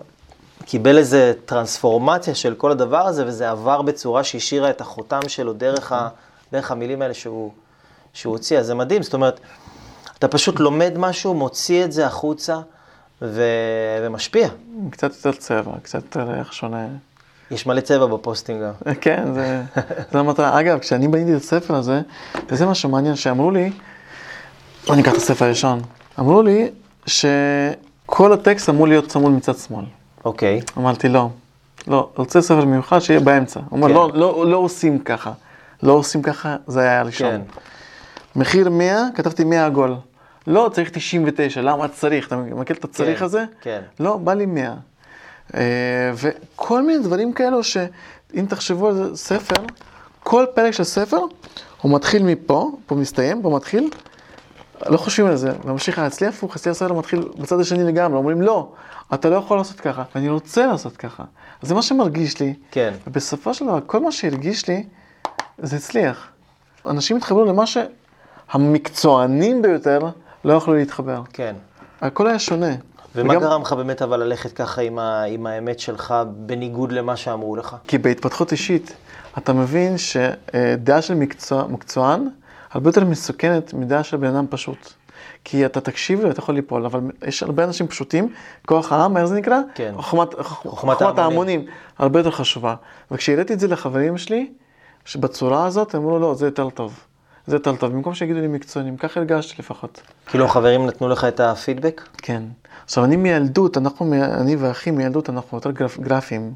[0.64, 5.92] קיבל איזה טרנספורמציה של כל הדבר הזה, וזה עבר בצורה שהשאירה את החותם שלו דרך,
[5.92, 6.08] ה,
[6.52, 7.50] דרך המילים האלה שהוא,
[8.12, 8.58] שהוא הוציא.
[8.58, 9.40] אז זה מדהים, זאת אומרת,
[10.18, 12.60] אתה פשוט לומד משהו, מוציא את זה החוצה,
[13.22, 13.42] ו,
[14.02, 14.48] ומשפיע.
[14.90, 16.86] קצת יותר צבע, קצת יותר ריח שונה.
[17.50, 18.94] יש מלא צבע ב posting גם.
[19.00, 19.62] כן, זה,
[20.12, 20.60] זה המטרה.
[20.60, 22.00] אגב, כשאני בניתי את הספר הזה,
[22.48, 23.70] וזה משהו מעניין שאמרו לי,
[24.90, 25.80] אני אקח את הספר הראשון,
[26.18, 26.70] אמרו לי
[27.06, 29.84] שכל הטקסט אמור להיות צמוד מצד שמאל.
[30.24, 31.28] אוקיי, אמרתי, לא,
[31.86, 33.60] לא, רוצה ספר מיוחד שיהיה באמצע.
[33.60, 33.94] הוא אומר, כן.
[33.94, 35.32] לא, לא, לא עושים ככה.
[35.82, 37.30] לא עושים ככה, זה היה הראשון.
[37.30, 37.40] כן.
[38.36, 39.94] מחיר 100, כתבתי 100 עגול.
[40.46, 42.26] לא, צריך 99, למה צריך?
[42.26, 43.44] אתה מכיר את הצריך כן, הזה?
[43.60, 43.80] כן.
[44.00, 44.74] לא, בא לי 100.
[45.54, 45.60] אה,
[46.14, 49.62] וכל מיני דברים כאלו שאם תחשבו על זה, ספר,
[50.22, 51.20] כל פרק של ספר,
[51.82, 53.90] הוא מתחיל מפה, פה מסתיים, פה מתחיל,
[54.86, 58.72] לא חושבים על זה, וממשיך אצלי הפוך, אצלי הספר מתחיל בצד השני לגמרי, אומרים לא,
[59.14, 61.24] אתה לא יכול לעשות ככה, ואני רוצה לעשות ככה.
[61.62, 62.94] אז זה מה שמרגיש לי, כן.
[63.06, 64.84] ובסופו של דבר, כל מה שהרגיש לי,
[65.58, 66.28] זה הצליח.
[66.86, 69.98] אנשים התחברו למה שהמקצוענים ביותר
[70.44, 71.22] לא יכלו להתחבר.
[71.32, 71.54] כן.
[72.00, 72.74] הכל היה שונה.
[73.18, 77.16] ומה וגם- גרם לך באמת אבל ללכת ככה עם, ה, עם האמת שלך, בניגוד למה
[77.16, 77.76] שאמרו לך?
[77.88, 78.96] כי בהתפתחות אישית,
[79.38, 82.28] אתה מבין שדעה של מקצוע, מקצוען
[82.72, 84.92] הרבה יותר מסוכנת מדעה של בן אדם פשוט.
[85.44, 88.32] כי אתה תקשיב לו, אתה יכול ליפול, אבל יש הרבה אנשים פשוטים,
[88.66, 89.58] כוח העם, איך זה נקרא?
[89.74, 89.92] כן.
[89.96, 91.18] חוכמת, חוכמת ההמונים.
[91.20, 91.64] ההמונים,
[91.98, 92.74] הרבה יותר חשובה.
[93.10, 94.50] וכשהעליתי את זה לחברים שלי,
[95.04, 97.00] שבצורה הזאת, הם אמרו, לא, זה יותר טוב.
[97.48, 100.02] זה טוב, במקום שיגידו לי מקצוענים, ככה הרגשתי לפחות.
[100.26, 102.08] כאילו החברים נתנו לך את הפידבק?
[102.16, 102.42] כן.
[102.84, 106.54] עכשיו, אני מילדות, אנחנו, אני ואחי מילדות, אנחנו יותר גרפ, גרפיים.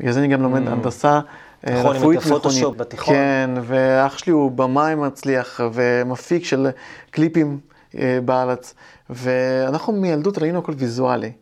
[0.00, 1.20] בגלל זה אני גם לומד הנדסה
[1.66, 3.14] אה, נכון, עם רפואית הפוטושופ בתיכון.
[3.14, 6.68] כן, ואח שלי הוא במאי מצליח, ומפיק של
[7.10, 7.58] קליפים
[7.98, 8.74] אה, בארץ.
[9.10, 11.32] ואנחנו מילדות ראינו הכל ויזואלי.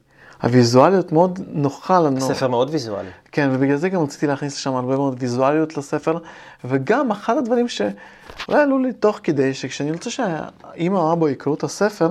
[0.43, 2.21] הוויזואליות מאוד נוחה לנו.
[2.21, 3.09] ספר מאוד ויזואלי.
[3.33, 6.19] כן, ובגלל זה גם רציתי להכניס לשם הרבה מאוד ויזואליות לספר,
[6.65, 11.65] וגם אחד הדברים שאולי עלו לי תוך כדי, שכשאני רוצה שהאמא או אבא יקראו את
[11.65, 12.09] הספר,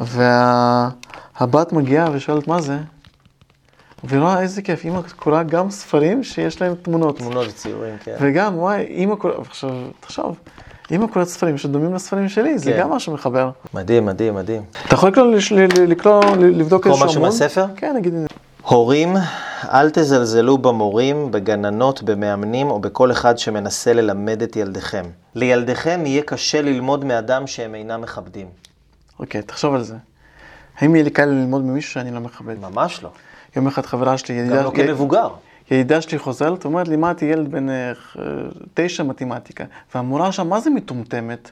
[0.00, 2.78] והבת מגיעה ושואלת מה זה,
[4.04, 8.16] והיא רואה איזה כיף, אמא קוראה גם ספרים שיש להם תמונות, תמונות וציורים, כן.
[8.20, 9.70] וגם, וואי, אמא קוראה, עכשיו,
[10.00, 10.38] תחשוב,
[10.90, 12.80] אמא קוראת ספרים שדומים לספרים שלי, זה כן.
[12.80, 13.50] גם משהו מחבר.
[13.74, 14.62] מדהים, מדהים, מדהים.
[14.86, 17.30] אתה יכול לקרוא, לקרוא, לקרוא לבדוק לקרוא איזשהו משהו עמוד?
[17.32, 17.66] מהספר?
[17.76, 18.14] כן, נגיד,
[18.62, 19.14] הורים
[19.72, 25.04] אל תזלזלו במורים, בגננות, במאמנים או בכל אחד שמנסה ללמד את ילדיכם.
[25.34, 28.46] לילדיכם יהיה קשה ללמוד מאדם שהם אינם מכבדים.
[29.18, 29.94] אוקיי, תחשוב על זה.
[30.78, 32.54] האם יהיה לי קל ללמוד ממישהו שאני לא מכבד?
[32.60, 33.10] ממש לא.
[33.56, 35.28] יום אחד חברה שלי, ידידה, גם לא כמבוגר.
[35.70, 37.92] ידידה שלי חוזרת, אומרת לי, מה את ילד בן אה,
[38.74, 41.50] תשע מתמטיקה, והמורה שם, מה זה מטומטמת?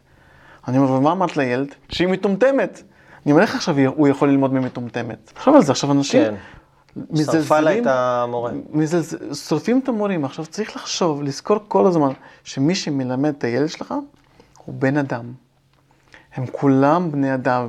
[0.68, 1.68] אני אומר, ומה אמרת לילד?
[1.88, 2.82] שהיא מטומטמת.
[3.24, 5.30] אני אומר, איך עכשיו הוא יכול ללמוד ממטומטמת?
[5.34, 6.22] תחשוב על זה, עכשיו אנשים...
[6.22, 6.34] כן.
[7.14, 8.50] שרפה לה את המורה.
[8.70, 10.24] מזלזל, שורפים את המורים.
[10.24, 12.12] עכשיו צריך לחשוב, לזכור כל הזמן,
[12.44, 13.94] שמי שמלמד את הילד שלך,
[14.64, 15.32] הוא בן אדם.
[16.34, 17.68] הם כולם בני אדם,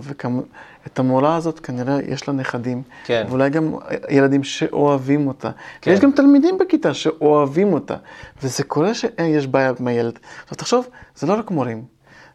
[0.84, 2.84] ואת המורה הזאת כנראה יש לה נכדים.
[3.06, 3.26] כן.
[3.30, 3.76] ואולי גם
[4.10, 5.52] ילדים שאוהבים אותה.
[5.82, 5.92] כן.
[5.92, 7.96] ויש גם תלמידים בכיתה שאוהבים אותה.
[8.44, 10.20] וזה קורה שיש בעיה עם הילד.
[10.44, 11.84] עכשיו תחשוב, זה לא רק מורים.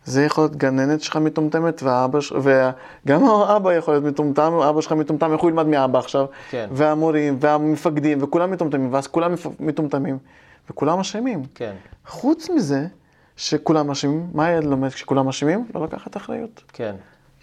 [0.05, 5.33] זה יכול להיות גננת שלך מטומטמת, ואבא, וגם האבא יכול להיות מטומטם, אבא שלך מטומטם,
[5.33, 6.27] איך הוא ילמד מאבא עכשיו?
[6.51, 6.69] כן.
[6.73, 10.19] והמורים, והמפקדים, וכולם מטומטמים, ואז כולם מטומטמים,
[10.71, 11.43] וכולם אשמים.
[11.55, 11.73] כן.
[12.07, 12.87] חוץ מזה,
[13.37, 15.67] שכולם אשמים, מה הילד לומד כשכולם אשמים?
[15.75, 16.63] לא לקחת אחריות.
[16.73, 16.95] כן.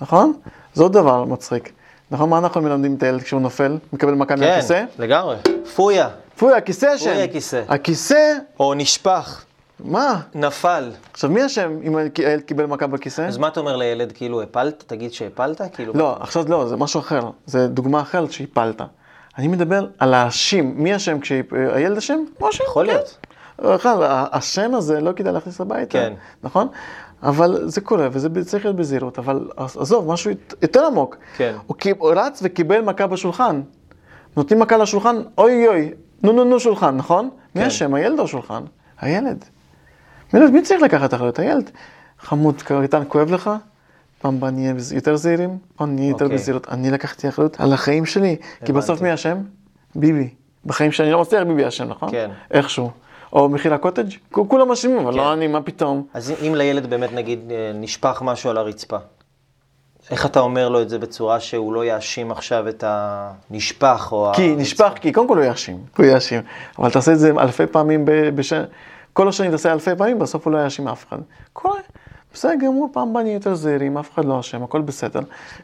[0.01, 0.33] נכון?
[0.73, 1.71] זה עוד דבר מצחיק.
[2.11, 2.29] נכון?
[2.29, 4.73] מה אנחנו מלמדים את הילד כשהוא נופל, מקבל מכה כן, מהכיסא?
[4.73, 5.35] כן, לגמרי.
[5.75, 6.09] פויה.
[6.37, 7.05] פויה, הכיסא אשם.
[7.05, 7.63] פויה הכיסא.
[7.67, 8.33] הכיסא...
[8.59, 9.43] או נשפך.
[9.79, 10.19] מה?
[10.35, 10.91] נפל.
[11.13, 13.21] עכשיו, מי אשם אם הילד קיבל מכה בכיסא?
[13.21, 14.83] אז מה אתה אומר לילד, כאילו הפלת?
[14.87, 15.61] תגיד שהפלת?
[15.73, 15.93] כאילו...
[15.95, 17.29] לא, עכשיו לא, זה משהו אחר.
[17.45, 18.81] זה דוגמה אחרת שהפלת.
[19.37, 20.73] אני מדבר על להאשים.
[20.77, 22.19] מי אשם כשהילד אשם?
[22.41, 22.63] משה.
[22.63, 23.17] יכול להיות.
[23.59, 23.97] בכלל,
[24.31, 25.91] השם הזה לא כדאי להכניס הביתה.
[25.91, 26.13] כן.
[26.43, 26.67] נכון?
[27.23, 29.19] אבל זה קורה, וזה צריך להיות בזהירות.
[29.19, 31.17] אבל עזוב, משהו יותר עמוק.
[31.37, 31.55] כן.
[31.67, 33.61] הוא רץ וקיבל מכה בשולחן.
[34.37, 35.91] נותנים מכה לשולחן, אוי אוי,
[36.23, 37.29] נו נו נו שולחן, נכון?
[37.53, 37.59] כן.
[37.59, 37.93] מי אשם?
[37.93, 38.63] הילד או שולחן?
[38.99, 39.45] הילד.
[40.33, 41.39] מילד, מי צריך לקחת אחריות?
[41.39, 41.69] הילד.
[42.19, 43.49] חמוד, קטן, כואב לך?
[44.21, 46.37] פעם הבאה נהיה יותר זהירים, פעם נהיה יותר אוקיי.
[46.37, 46.67] בזהירות.
[46.69, 48.35] אני לקחתי אחריות על החיים שלי,
[48.65, 49.37] כי בסוף מי אשם?
[49.95, 50.29] ביבי.
[50.65, 52.11] בחיים שאני לא מצליח, ביבי אשם, נכון?
[52.11, 52.31] כן.
[52.51, 52.91] איכשהו.
[53.35, 56.03] או מחיר הקוטג', כולם אשמים, אבל לא אני, מה פתאום.
[56.13, 58.97] אז אם לילד באמת, נגיד, אה, נשפך משהו על הרצפה,
[60.11, 64.31] איך אתה אומר לו את זה בצורה שהוא לא יאשים עכשיו את הנשפך או...
[64.35, 64.61] כי הרצפה?
[64.61, 66.41] נשפך, כי קודם כל הוא יאשים, הוא יאשים.
[66.79, 68.05] אבל תעשה את זה אלפי פעמים
[68.35, 68.63] בשנה.
[69.13, 71.17] כל השנים תעשה אלפי פעמים, בסוף הוא לא יאשים אף אחד.
[71.53, 71.79] קורה.
[72.33, 75.19] בסדר גמור, פעם נהיה יותר זהירים, אף אחד לא אשם, הכל בסדר.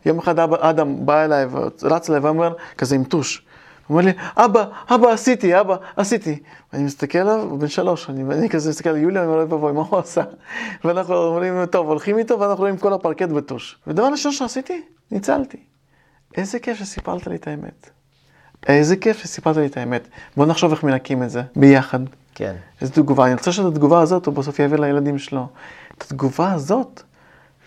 [0.05, 3.45] יום אחד אדם בא אליי ורץ אליי ואומר, כזה עם טוש,
[3.91, 6.39] הוא אומר לי, אבא, אבא, עשיתי, אבא, עשיתי.
[6.73, 9.51] ואני מסתכל עליו, הוא בן שלוש, אני, ואני כזה מסתכל על יוליה, אני אומר, אוי
[9.51, 10.23] ואבוי, מה הוא עשה?
[10.83, 13.77] ואנחנו אומרים, טוב, הולכים איתו, ואנחנו רואים כל הפרקט בטוש.
[13.87, 14.81] ודבר ראשון שעשיתי,
[15.11, 15.57] ניצלתי.
[16.37, 17.89] איזה כיף שסיפרת לי את האמת.
[18.67, 20.07] איזה כיף שסיפרת לי את האמת.
[20.37, 21.99] בוא נחשוב איך מנקים את זה, ביחד.
[22.35, 22.55] כן.
[22.81, 23.25] איזו תגובה.
[23.25, 25.47] אני רוצה שאת התגובה הזאת הוא בסוף יעביר לילדים שלו.
[25.97, 27.01] את התגובה הזאת,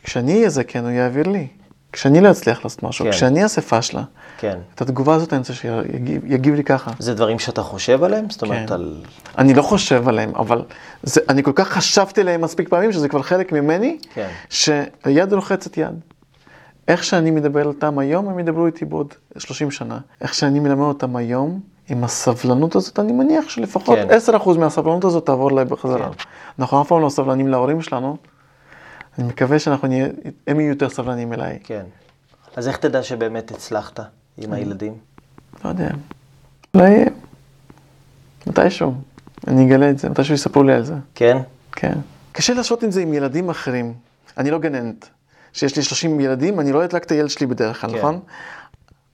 [0.05, 1.49] כשאני אהיה זקן, הוא יעביר לי.
[1.95, 3.11] כשאני לא אצליח לעשות משהו, כן.
[3.11, 4.03] כשאני אעשה פשלה.
[4.39, 4.59] כן.
[4.75, 6.91] את התגובה הזאת אני רוצה שיגיב לי ככה.
[6.99, 8.31] זה דברים שאתה חושב עליהם?
[8.31, 8.75] זאת אומרת, כן.
[8.75, 9.03] על...
[9.39, 10.63] אני לא חושב עליהם, אבל
[11.03, 14.29] זה, אני כל כך חשבתי עליהם מספיק פעמים, שזה כבר חלק ממני, כן.
[14.51, 16.01] שיד רוחצת יד.
[16.89, 19.99] איך שאני מדבר איתם היום, הם ידברו איתי בעוד 30 שנה.
[20.21, 24.35] איך שאני מלמד אותם היום, עם הסבלנות הזאת, אני מניח שלפחות כן.
[24.35, 26.09] 10% מהסבלנות הזאת תעבור להם בחזרה.
[26.13, 26.25] כן.
[26.59, 28.17] אנחנו אף פעם לא סבלנים להורים שלנו,
[29.19, 30.09] אני מקווה שאנחנו נהיה,
[30.47, 31.59] הם יהיו יותר סבלנים אליי.
[31.65, 31.85] כן.
[32.57, 34.01] אז איך תדע שבאמת הצלחת
[34.39, 34.95] עם הילדים?
[35.65, 35.89] לא יודע.
[36.75, 37.05] אולי
[38.47, 38.95] מתישהו,
[39.47, 40.95] אני אגלה את זה, מתישהו יספרו לי על זה.
[41.15, 41.37] כן?
[41.73, 41.95] כן.
[42.33, 43.95] קשה לעשות את זה עם ילדים אחרים.
[44.39, 45.09] אני לא גננת.
[45.53, 47.99] שיש לי 30 ילדים, אני לא אדלק את הילד שלי בדרך כלל, כן.
[47.99, 48.21] נכון?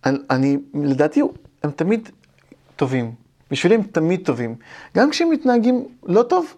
[0.04, 1.22] אני, אני, לדעתי,
[1.62, 2.08] הם תמיד
[2.76, 3.14] טובים.
[3.50, 4.54] בשבילי הם תמיד טובים.
[4.96, 6.54] גם כשהם מתנהגים לא טוב,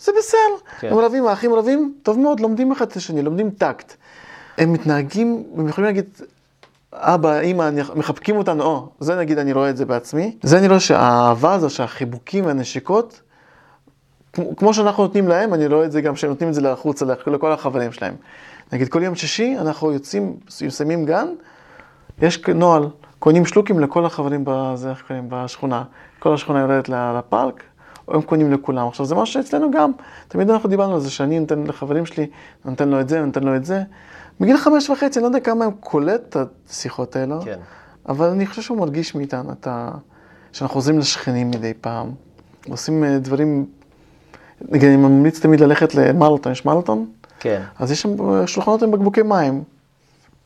[0.00, 0.70] זה בסדר.
[0.80, 0.88] כן.
[0.92, 3.94] הם רבים, האחים רבים, טוב מאוד, לומדים אחד את השני, לומדים טקט.
[4.58, 6.04] הם מתנהגים, הם יכולים להגיד,
[6.92, 10.36] אבא, אמא, מחבקים אותנו, או, זה נגיד, אני רואה את זה בעצמי.
[10.42, 13.20] זה אני רואה שהאהבה הזו, שהחיבוקים והנשיקות,
[14.56, 17.52] כמו, שאנחנו נותנים להם, אני רואה את זה גם שהם נותנים את זה לחוץ, לכל
[17.52, 18.14] החברים שלהם.
[18.72, 21.26] נגיד, כל יום שישי אנחנו יוצאים, מסיימים גן,
[22.22, 22.88] יש נוהל,
[23.18, 25.82] קונים שלוקים לכל החברים בזה, איך קוראים, בשכונה.
[26.18, 27.62] כל השכונה יורדת לפארק,
[28.08, 28.88] הם קונים לכולם.
[28.88, 29.92] עכשיו, זה משהו שאצלנו גם,
[30.28, 32.26] תמיד אנחנו דיברנו על זה, שאני נותן לחברים שלי,
[32.64, 33.82] נותן לו את זה, נותן לו את זה.
[34.40, 36.36] בגיל חמש וחצי, אני לא יודע כמה הם קולט את
[36.70, 37.58] השיחות האלו, כן.
[38.08, 39.90] אבל אני חושב שהוא מרגיש מאיתנו את ה...
[40.52, 42.10] שאנחנו חוזרים לשכנים מדי פעם,
[42.68, 43.66] עושים אה, דברים,
[44.60, 47.06] נגיד, אני ממליץ תמיד ללכת למרלטון, יש מרלטון?
[47.40, 47.62] כן.
[47.78, 49.62] אז יש שם אה, שולחנות עם בקבוקי מים.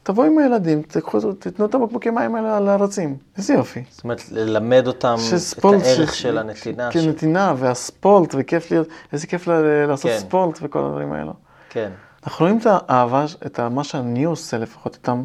[0.02, 3.16] תבואו עם הילדים, תקחו, תתנו את הבקבוקי מים האלה על הרצים.
[3.38, 3.82] איזה יופי.
[3.90, 5.14] זאת אומרת, ללמד אותם
[5.58, 6.88] את הערך ש- של הנתינה.
[6.92, 10.18] כן, ש- נתינה והספורט, וכיף להיות, איזה כיף ל- לעשות כן.
[10.18, 11.32] ספורט וכל הדברים האלו.
[11.70, 11.90] כן.
[12.26, 15.24] אנחנו רואים את האהבה, את מה שאני עושה לפחות איתם,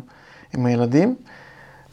[0.58, 1.16] עם הילדים,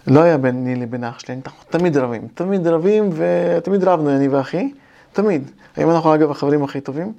[0.06, 4.72] לא היה ביני לבין אח שלי, אנחנו תמיד רבים, תמיד רבים ותמיד רבנו, אני ואחי,
[5.12, 5.50] תמיד.
[5.76, 7.12] היום אנחנו אגב החברים הכי טובים,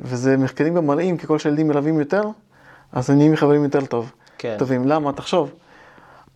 [0.00, 2.22] וזה מחקרים גם מראים, ככל שהילדים רבים יותר,
[2.92, 4.12] אז אני עם חברים יותר טוב.
[4.44, 4.56] כן.
[4.58, 4.88] טובים.
[4.88, 5.12] למה?
[5.12, 5.52] תחשוב,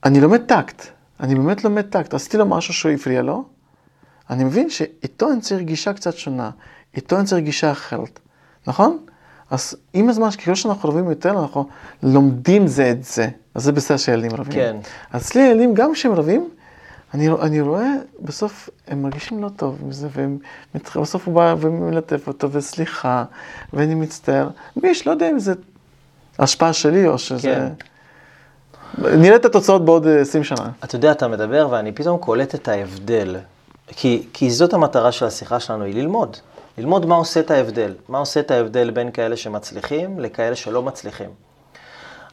[0.04, 0.82] אני לומד טקט,
[1.20, 3.44] אני באמת לומד טקט, עשיתי לו משהו שהוא הפריע לו,
[4.30, 6.50] אני מבין שאיתו אני צריך גישה קצת שונה,
[6.94, 8.20] איתו אני צריך גישה אחרת,
[8.66, 8.98] נכון?
[9.50, 11.68] אז עם הזמן, ככל שאנחנו רבים יותר, אנחנו
[12.02, 13.28] לומדים זה את זה.
[13.54, 14.52] אז זה בסדר שילדים רבים.
[14.52, 14.76] כן.
[15.12, 16.48] אז אצלי ילדים, גם כשהם רבים,
[17.14, 20.08] אני, אני רואה, בסוף הם מרגישים לא טוב עם זה,
[20.74, 23.24] ובסוף הוא בא ומלטף אותו, וסליחה,
[23.72, 24.48] ואני מצטער.
[24.76, 25.52] ויש, לא יודע אם זה
[26.38, 27.42] השפעה שלי או שזה...
[27.42, 27.72] כן.
[28.98, 30.70] נראה את התוצאות בעוד 20 שנה.
[30.84, 33.36] אתה יודע, אתה מדבר ואני פתאום קולט את ההבדל.
[33.86, 36.36] כי, כי זאת המטרה של השיחה שלנו, היא ללמוד.
[36.78, 37.94] ללמוד מה עושה את ההבדל.
[38.08, 41.30] מה עושה את ההבדל בין כאלה שמצליחים לכאלה שלא מצליחים.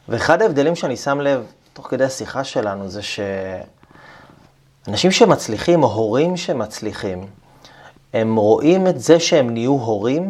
[0.08, 3.00] ואחד ההבדלים שאני שם לב, תוך כדי השיחה שלנו, זה
[4.86, 7.26] שאנשים שמצליחים, או הורים שמצליחים,
[8.14, 10.26] הם רואים את זה שהם נהיו הורים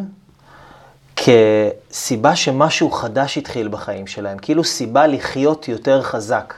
[1.27, 6.55] כסיבה שמשהו חדש התחיל בחיים שלהם, כאילו סיבה לחיות יותר חזק,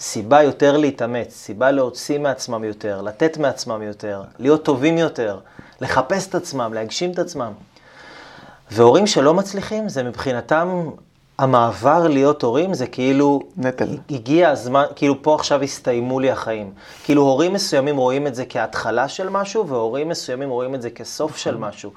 [0.00, 5.38] סיבה יותר להתאמץ, סיבה להוציא מעצמם יותר, לתת מעצמם יותר, להיות טובים יותר,
[5.80, 7.52] לחפש את עצמם, להגשים את עצמם.
[8.70, 10.90] והורים שלא מצליחים, זה מבחינתם,
[11.38, 13.40] המעבר להיות הורים זה כאילו...
[13.56, 13.98] נטל.
[14.10, 16.72] הגיע הזמן, כאילו פה עכשיו הסתיימו לי החיים.
[17.04, 21.36] כאילו הורים מסוימים רואים את זה כהתחלה של משהו, והורים מסוימים רואים את זה כסוף
[21.36, 21.56] של.
[21.56, 21.90] משהו.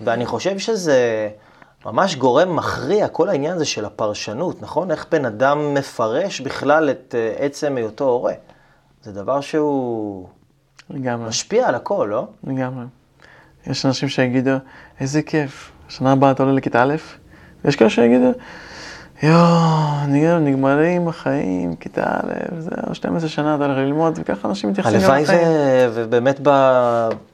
[0.00, 1.28] ואני חושב שזה
[1.86, 4.90] ממש גורם מכריע, כל העניין הזה של הפרשנות, נכון?
[4.90, 8.32] איך בן אדם מפרש בכלל את uh, עצם היותו הורה.
[9.02, 10.28] זה דבר שהוא...
[10.90, 11.28] לגמרי.
[11.28, 12.26] משפיע על הכל, לא?
[12.44, 12.84] לגמרי.
[13.66, 14.50] יש אנשים שיגידו,
[15.00, 16.94] איזה כיף, שנה הבאה אתה עולה לכיתה א',
[17.64, 18.30] ויש כאלה שיגידו,
[19.22, 25.26] יואו, נגמרים החיים, כיתה א', זהו, 12 שנה אתה הולך ללמוד, וככה אנשים מתייחסים לחיים.
[25.28, 26.40] הלוואי ובאמת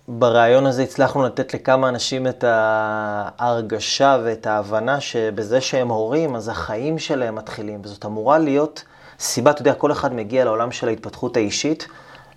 [0.09, 6.99] ברעיון הזה הצלחנו לתת לכמה אנשים את ההרגשה ואת ההבנה שבזה שהם הורים, אז החיים
[6.99, 8.85] שלהם מתחילים, וזאת אמורה להיות
[9.21, 11.89] סיבה, אתה יודע, כל אחד מגיע לעולם של ההתפתחות האישית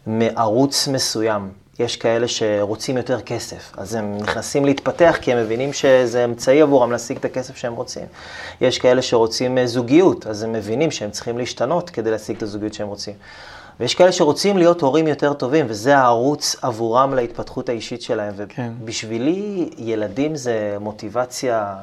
[0.07, 1.60] מערוץ מסוים.
[1.81, 6.91] יש כאלה שרוצים יותר כסף, אז הם נכנסים להתפתח כי הם מבינים שזה אמצעי עבורם
[6.91, 8.05] להשיג את הכסף שהם רוצים.
[8.61, 12.73] יש כאלה שרוצים אה, זוגיות, אז הם מבינים שהם צריכים להשתנות כדי להשיג את הזוגיות
[12.73, 13.13] שהם רוצים.
[13.79, 18.33] ויש כאלה שרוצים להיות הורים יותר טובים, וזה הערוץ עבורם להתפתחות האישית שלהם.
[18.49, 18.71] כן.
[18.81, 21.75] ובשבילי, ילדים זה מוטיבציה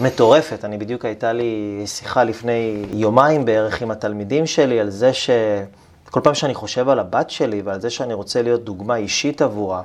[0.00, 0.64] מטורפת.
[0.64, 5.30] אני בדיוק הייתה לי שיחה לפני יומיים בערך עם התלמידים שלי על זה ש...
[6.10, 9.82] כל פעם שאני חושב על הבת שלי ועל זה שאני רוצה להיות דוגמה אישית עבורה,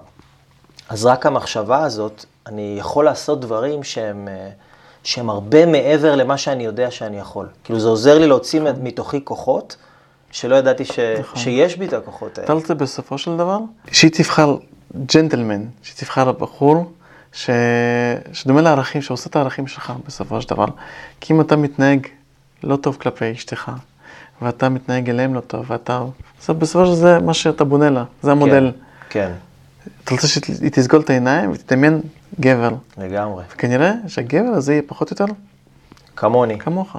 [0.90, 4.50] אז רק המחשבה הזאת, אני יכול לעשות דברים שהם, אה,
[5.04, 7.48] שהם הרבה מעבר למה שאני יודע שאני יכול.
[7.64, 8.84] כאילו זה עוזר לי להוציא נכון.
[8.84, 9.76] מתוכי כוחות,
[10.32, 11.00] שלא ידעתי ש...
[11.20, 11.40] נכון.
[11.42, 12.46] שיש בי את הכוחות האלה.
[12.46, 13.60] אתה רוצה בסופו של דבר,
[13.92, 14.58] שהיא תבחר
[15.16, 16.92] ג'נטלמן, שהיא תבחר בחור
[17.34, 17.50] ש...
[18.34, 20.66] שדומה לערכים, שעושה את הערכים שלך בסופו של דבר.
[21.22, 22.08] כי אם אתה מתנהג
[22.64, 23.72] לא טוב כלפי אשתך,
[24.42, 26.04] ואתה מתנהג אליהם לא טוב, ואתה...
[26.50, 28.72] בסופו של זה מה שאתה בונה לה, זה המודל.
[29.10, 29.32] כן.
[30.04, 32.02] אתה רוצה שהיא תסגול את העיניים ותתעניין
[32.40, 32.72] גבר.
[32.98, 33.44] לגמרי.
[33.54, 35.26] וכנראה שהגבר הזה יהיה פחות או יותר...
[36.16, 36.60] כמוני.
[36.60, 36.98] כמוך.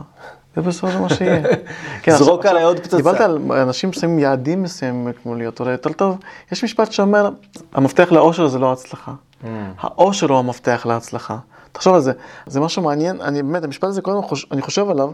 [0.57, 1.43] זה בסופו של מה שיהיה.
[2.03, 2.97] כן, זרוק עליי עוד פצצה.
[2.97, 6.19] דיברת על אנשים שמים יעדים מסוימים כמו להיות הורה יותר טוב.
[6.53, 7.31] יש משפט שאומר,
[7.73, 9.13] המפתח לאושר זה לא ההצלחה.
[9.43, 9.47] Mm.
[9.81, 11.39] האושר הוא המפתח להצלחה.
[11.73, 12.13] תחשוב על זה.
[12.47, 15.11] זה משהו מעניין, אני באמת, המשפט הזה, כל הזמן אני חושב עליו.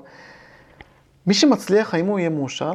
[1.26, 2.72] מי שמצליח, האם הוא יהיה מאושר?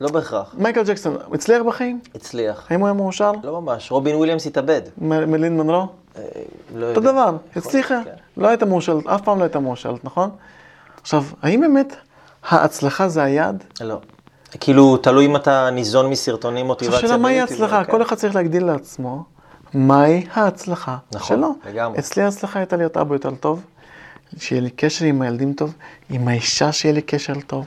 [0.00, 0.54] לא בהכרח.
[0.58, 2.00] מייקל ג'קסון, הצליח בחיים?
[2.14, 2.66] הצליח.
[2.70, 3.32] האם הוא היה מאושר?
[3.42, 3.90] לא ממש.
[3.90, 4.82] רובין וויליאמס התאבד.
[4.98, 5.86] מלין מנרו?
[6.16, 6.22] אה,
[6.74, 7.00] לא יודע.
[7.00, 8.00] אותו דבר, הצליחה.
[8.04, 8.10] כן.
[8.36, 10.30] לא הייתה מאושרת, אף פעם לא הייתה מאושרת, נכון?
[11.00, 11.96] עכשיו, האם באמת
[12.48, 13.64] ההצלחה זה היעד?
[13.80, 13.96] לא.
[14.60, 16.94] כאילו, תלוי אם אתה ניזון מסרטונים מוטיבציה.
[16.96, 17.84] עכשיו, שאלה מהי ההצלחה?
[17.84, 19.24] כל אחד צריך להגדיל לעצמו
[19.74, 21.54] מהי ההצלחה נכון, שלו.
[21.66, 21.98] לגמרי.
[21.98, 23.62] אצלי ההצלחה הייתה להיות אבא יותר טוב,
[24.38, 25.74] שיהיה לי קשר עם הילדים טוב,
[26.10, 27.64] עם האישה שיהיה לי קשר טוב.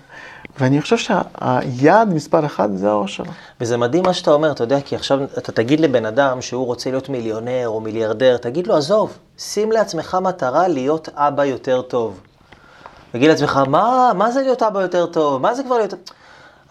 [0.59, 3.23] ואני חושב שהיעד מספר אחד זה האושר.
[3.61, 6.89] וזה מדהים מה שאתה אומר, אתה יודע, כי עכשיו אתה תגיד לבן אדם שהוא רוצה
[6.89, 12.19] להיות מיליונר או מיליארדר, תגיד לו, עזוב, שים לעצמך מטרה להיות אבא יותר טוב.
[13.11, 15.41] תגיד לעצמך, מה, מה זה להיות אבא יותר טוב?
[15.41, 15.93] מה זה כבר להיות...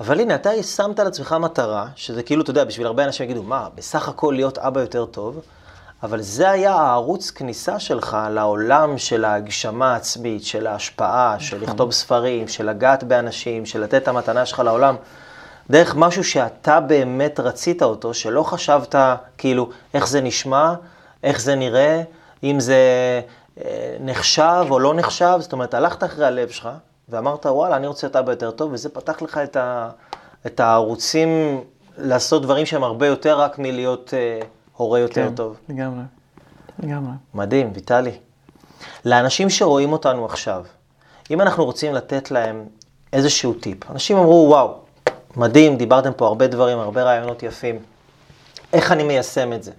[0.00, 3.68] אבל הנה, אתה שמת לעצמך מטרה, שזה כאילו, אתה יודע, בשביל הרבה אנשים יגידו, מה,
[3.74, 5.40] בסך הכל להיות אבא יותר טוב,
[6.02, 11.68] אבל זה היה הערוץ כניסה שלך לעולם של ההגשמה העצמית, של ההשפעה, של נכון.
[11.68, 14.96] לכתוב ספרים, של לגעת באנשים, של לתת את המתנה שלך לעולם,
[15.70, 18.94] דרך משהו שאתה באמת רצית אותו, שלא חשבת
[19.38, 20.74] כאילו איך זה נשמע,
[21.22, 22.02] איך זה נראה,
[22.42, 22.76] אם זה
[23.64, 26.68] אה, נחשב או לא נחשב, זאת אומרת, הלכת אחרי הלב שלך
[27.08, 29.88] ואמרת, וואלה, אני רוצה להיות אבא יותר טוב, וזה פתח לך את, ה,
[30.46, 31.60] את הערוצים
[31.98, 34.46] לעשות דברים שהם הרבה יותר רק מלהיות אה,
[34.76, 35.56] הורה יותר כן, טוב.
[35.68, 36.02] לגמרי,
[36.78, 37.12] לגמרי.
[37.34, 38.18] מדהים, ויטלי.
[39.04, 40.64] לאנשים שרואים אותנו עכשיו,
[41.30, 42.64] אם אנחנו רוצים לתת להם
[43.12, 44.74] איזשהו טיפ, אנשים אמרו, וואו,
[45.36, 47.78] מדהים, דיברתם פה הרבה דברים, הרבה רעיונות יפים,
[48.72, 49.72] איך אני מיישם את זה?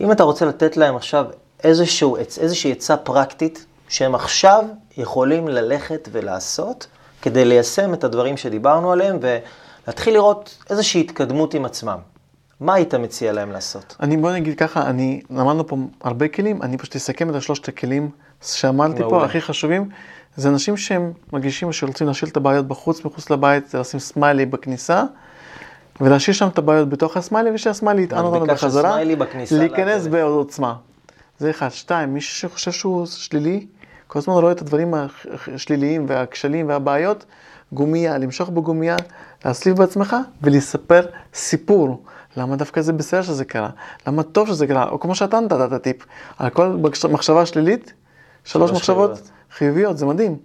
[0.00, 1.26] אם אתה רוצה לתת להם עכשיו
[1.64, 4.64] איזשהו, איזושהי עצה פרקטית, שהם עכשיו
[4.96, 6.86] יכולים ללכת ולעשות,
[7.22, 11.98] כדי ליישם את הדברים שדיברנו עליהם, ולהתחיל לראות איזושהי התקדמות עם עצמם.
[12.60, 13.96] מה היית מציע להם לעשות?
[14.00, 18.10] אני, בוא נגיד ככה, אני, למדנו פה הרבה כלים, אני פשוט אסכם את השלושת הכלים
[18.42, 19.88] שאמרתי פה, הכי חשובים.
[20.36, 25.04] זה אנשים שהם מרגישים שרוצים להשאיר את הבעיות בחוץ, מחוץ לבית, זה לשים סמיילי בכניסה,
[26.00, 28.98] ולהשאיר שם את הבעיות בתוך הסמיילי, ושהסמיילי יטען אותנו בחזרה,
[29.50, 30.74] להיכנס בעוצמה.
[31.38, 31.68] זה אחד.
[31.68, 33.66] שתיים, מי שחושב שהוא שלילי,
[34.06, 34.94] כל הזמן רואה את הדברים
[35.54, 37.24] השליליים והכשלים והבעיות,
[37.72, 38.96] גומייה, למשוך בגומייה,
[39.44, 42.02] להסליף בעצמך ולספר סיפור.
[42.36, 43.70] למה דווקא זה בסדר שזה קרה?
[44.06, 44.88] למה טוב שזה קרה?
[44.88, 45.96] או כמו שאתה נתת את הטיפ,
[46.38, 46.76] על כל
[47.10, 47.92] מחשבה שלילית,
[48.44, 49.30] שלוש מחשבות חיוביות.
[49.52, 50.36] חיוביות, זה מדהים.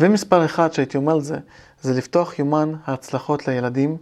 [0.00, 1.36] ומספר אחד שהייתי אומר זה,
[1.82, 3.96] זה לפתוח יומן ההצלחות לילדים,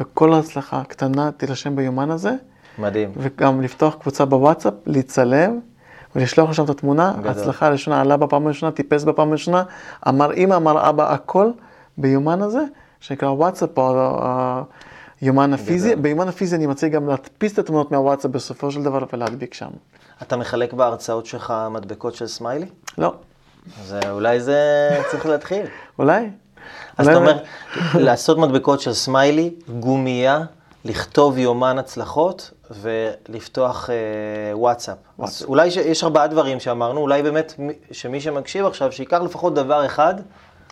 [0.00, 2.32] וכל הצלחה קטנה תירשם ביומן הזה.
[2.78, 3.12] מדהים.
[3.16, 5.60] וגם לפתוח קבוצה בוואטסאפ, להצלם,
[6.16, 7.30] ולשלוח לשם את התמונה, גדול.
[7.30, 9.62] הצלחה ראשונה, עלה בפעם הראשונה, טיפס בפעם הראשונה,
[10.08, 11.50] אמר אמא, אמר אבא, הכל
[11.98, 12.64] ביומן הזה,
[13.00, 14.20] שנקרא וואטסאפ, או
[15.20, 15.96] היומן הפיזי.
[15.96, 19.70] ביומן הפיזי אני מציע גם להדפיס את התמונות מהוואטסאפ בסופו של דבר ולהדביק שם.
[20.22, 22.66] אתה מחלק בהרצאות שלך מדבקות של סמיילי?
[22.98, 23.14] לא.
[23.80, 25.66] אז אולי זה צריך להתחיל.
[25.98, 26.30] אולי.
[26.98, 27.38] אז אתה אומר,
[27.94, 30.40] לעשות מדבקות של סמיילי, גומייה,
[30.84, 32.50] לכתוב יומן הצלחות
[32.80, 34.96] ולפתוח אה, וואטסאפ.
[35.18, 35.48] וואטסאפ.
[35.48, 37.54] אולי ש, יש ארבעה דברים שאמרנו, אולי באמת
[37.92, 40.14] שמי שמקשיב עכשיו, שיקח לפחות דבר אחד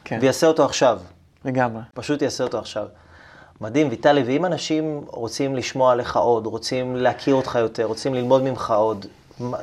[0.04, 0.18] כן.
[0.20, 0.98] ויעשה אותו עכשיו.
[1.44, 1.82] לגמרי.
[1.94, 2.86] פשוט יעשה אותו עכשיו.
[3.60, 8.70] מדהים, ויטלי, ואם אנשים רוצים לשמוע עליך עוד, רוצים להכיר אותך יותר, רוצים ללמוד ממך
[8.70, 9.06] עוד,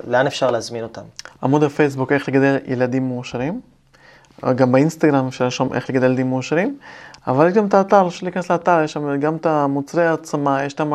[0.07, 1.01] לאן אפשר להזמין אותם?
[1.43, 3.61] עמוד הפייסבוק, איך לגדל ילדים מאושרים.
[4.55, 6.77] גם באינסטגרם אפשר לרשום איך לגדל ילדים מאושרים.
[7.27, 10.73] אבל יש גם את האתר, אפשר להיכנס לאתר, יש שם גם את המוצרי העצמה, יש
[10.73, 10.91] שם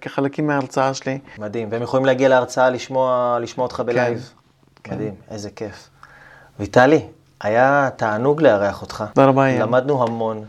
[0.00, 1.18] כחלקים מההרצאה שלי.
[1.38, 4.32] מדהים, והם יכולים להגיע להרצאה, לשמוע, לשמוע אותך בלייב.
[4.84, 4.94] כן.
[4.94, 5.34] מדהים, כן.
[5.34, 5.88] איזה כיף.
[6.60, 7.06] ויטלי,
[7.40, 9.04] היה תענוג לארח אותך.
[9.14, 9.62] תודה רבה, יאיר.
[9.62, 10.44] למדנו המון.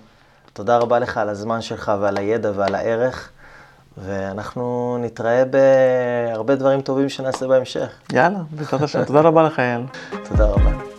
[0.54, 3.30] תודה רבה לך על הזמן שלך ועל הידע ועל הערך,
[3.98, 7.90] ואנחנו נתראה בהרבה דברים טובים שנעשה בהמשך.
[8.14, 9.04] יאללה, בעזרת השם.
[9.04, 9.82] תודה רבה לך, יאל.
[10.24, 10.97] תודה רבה.